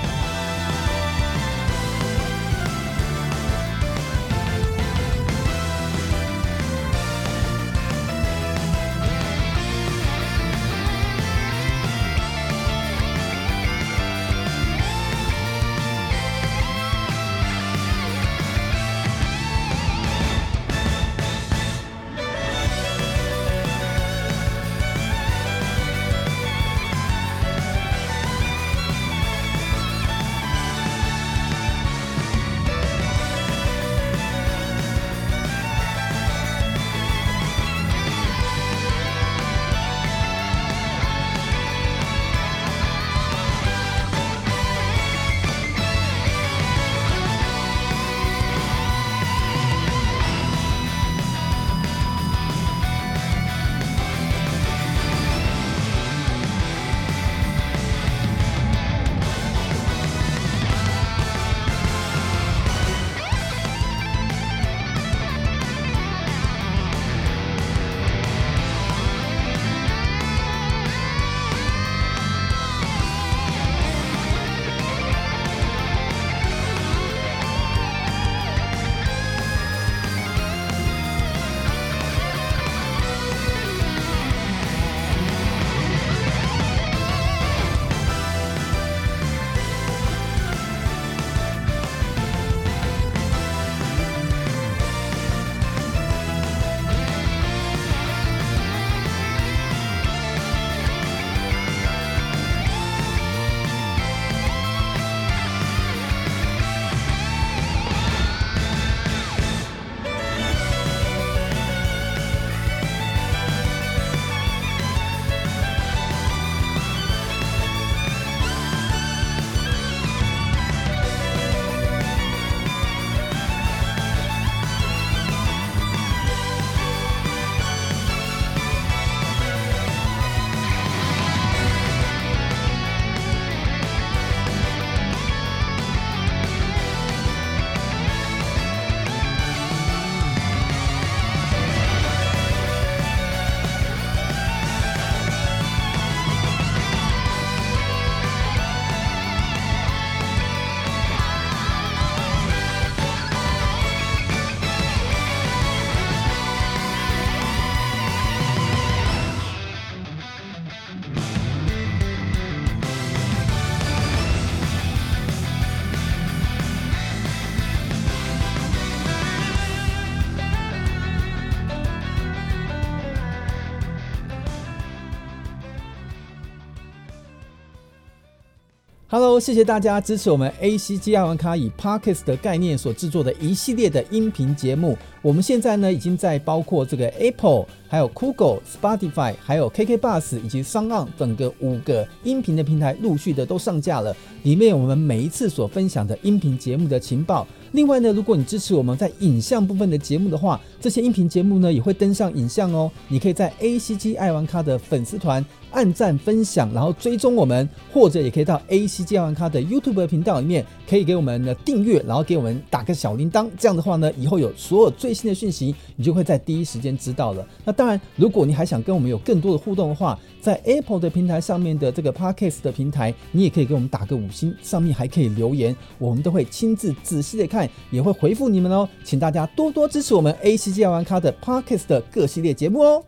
[179.22, 184.98] Hello，谢谢大家支持我们 ACG 爱玩咖以 Podcast 的概念所制作的一系列的音频节目。
[185.22, 194.12] 我们现在呢，已经在包括这个 Apple、还有 Google、Spotify、还有 KK Bus 以及 SoundOn 等个五个音频的平台陆续的都上架了。
[194.42, 197.46] 里面我们每一次所分享的音频节目的情报。
[197.70, 202.90] 另外呢，如果你支持我们在影像部分的节目的话，这些音频节目呢也会登上影像哦。
[203.06, 205.46] 你可以在 ACG 爱玩咖的粉丝团。
[205.72, 213.48] 按赞、分享，然后追踪我们，或者也可以到 ACG 爱玩咖的 YouTube 频道里面，可以给我们的订阅，然后给我们打个小铃铛。
[213.58, 217.46] 这样的话呢，以后有所有最新的讯息，你就会在第一时间知道了。
[217.64, 228.88] 那当然，如果你还想跟我们有更多的互动的话，在 Apple 的平台上面的这个 Podcast 的平台，你也可以给我们打个五星，上面还可以留言，我们都会亲自仔细的看，也会回复你们哦。
[229.04, 233.04] 请大家多多支持我们 ACG 爱玩咖的 Podcast 的各系列节目哦。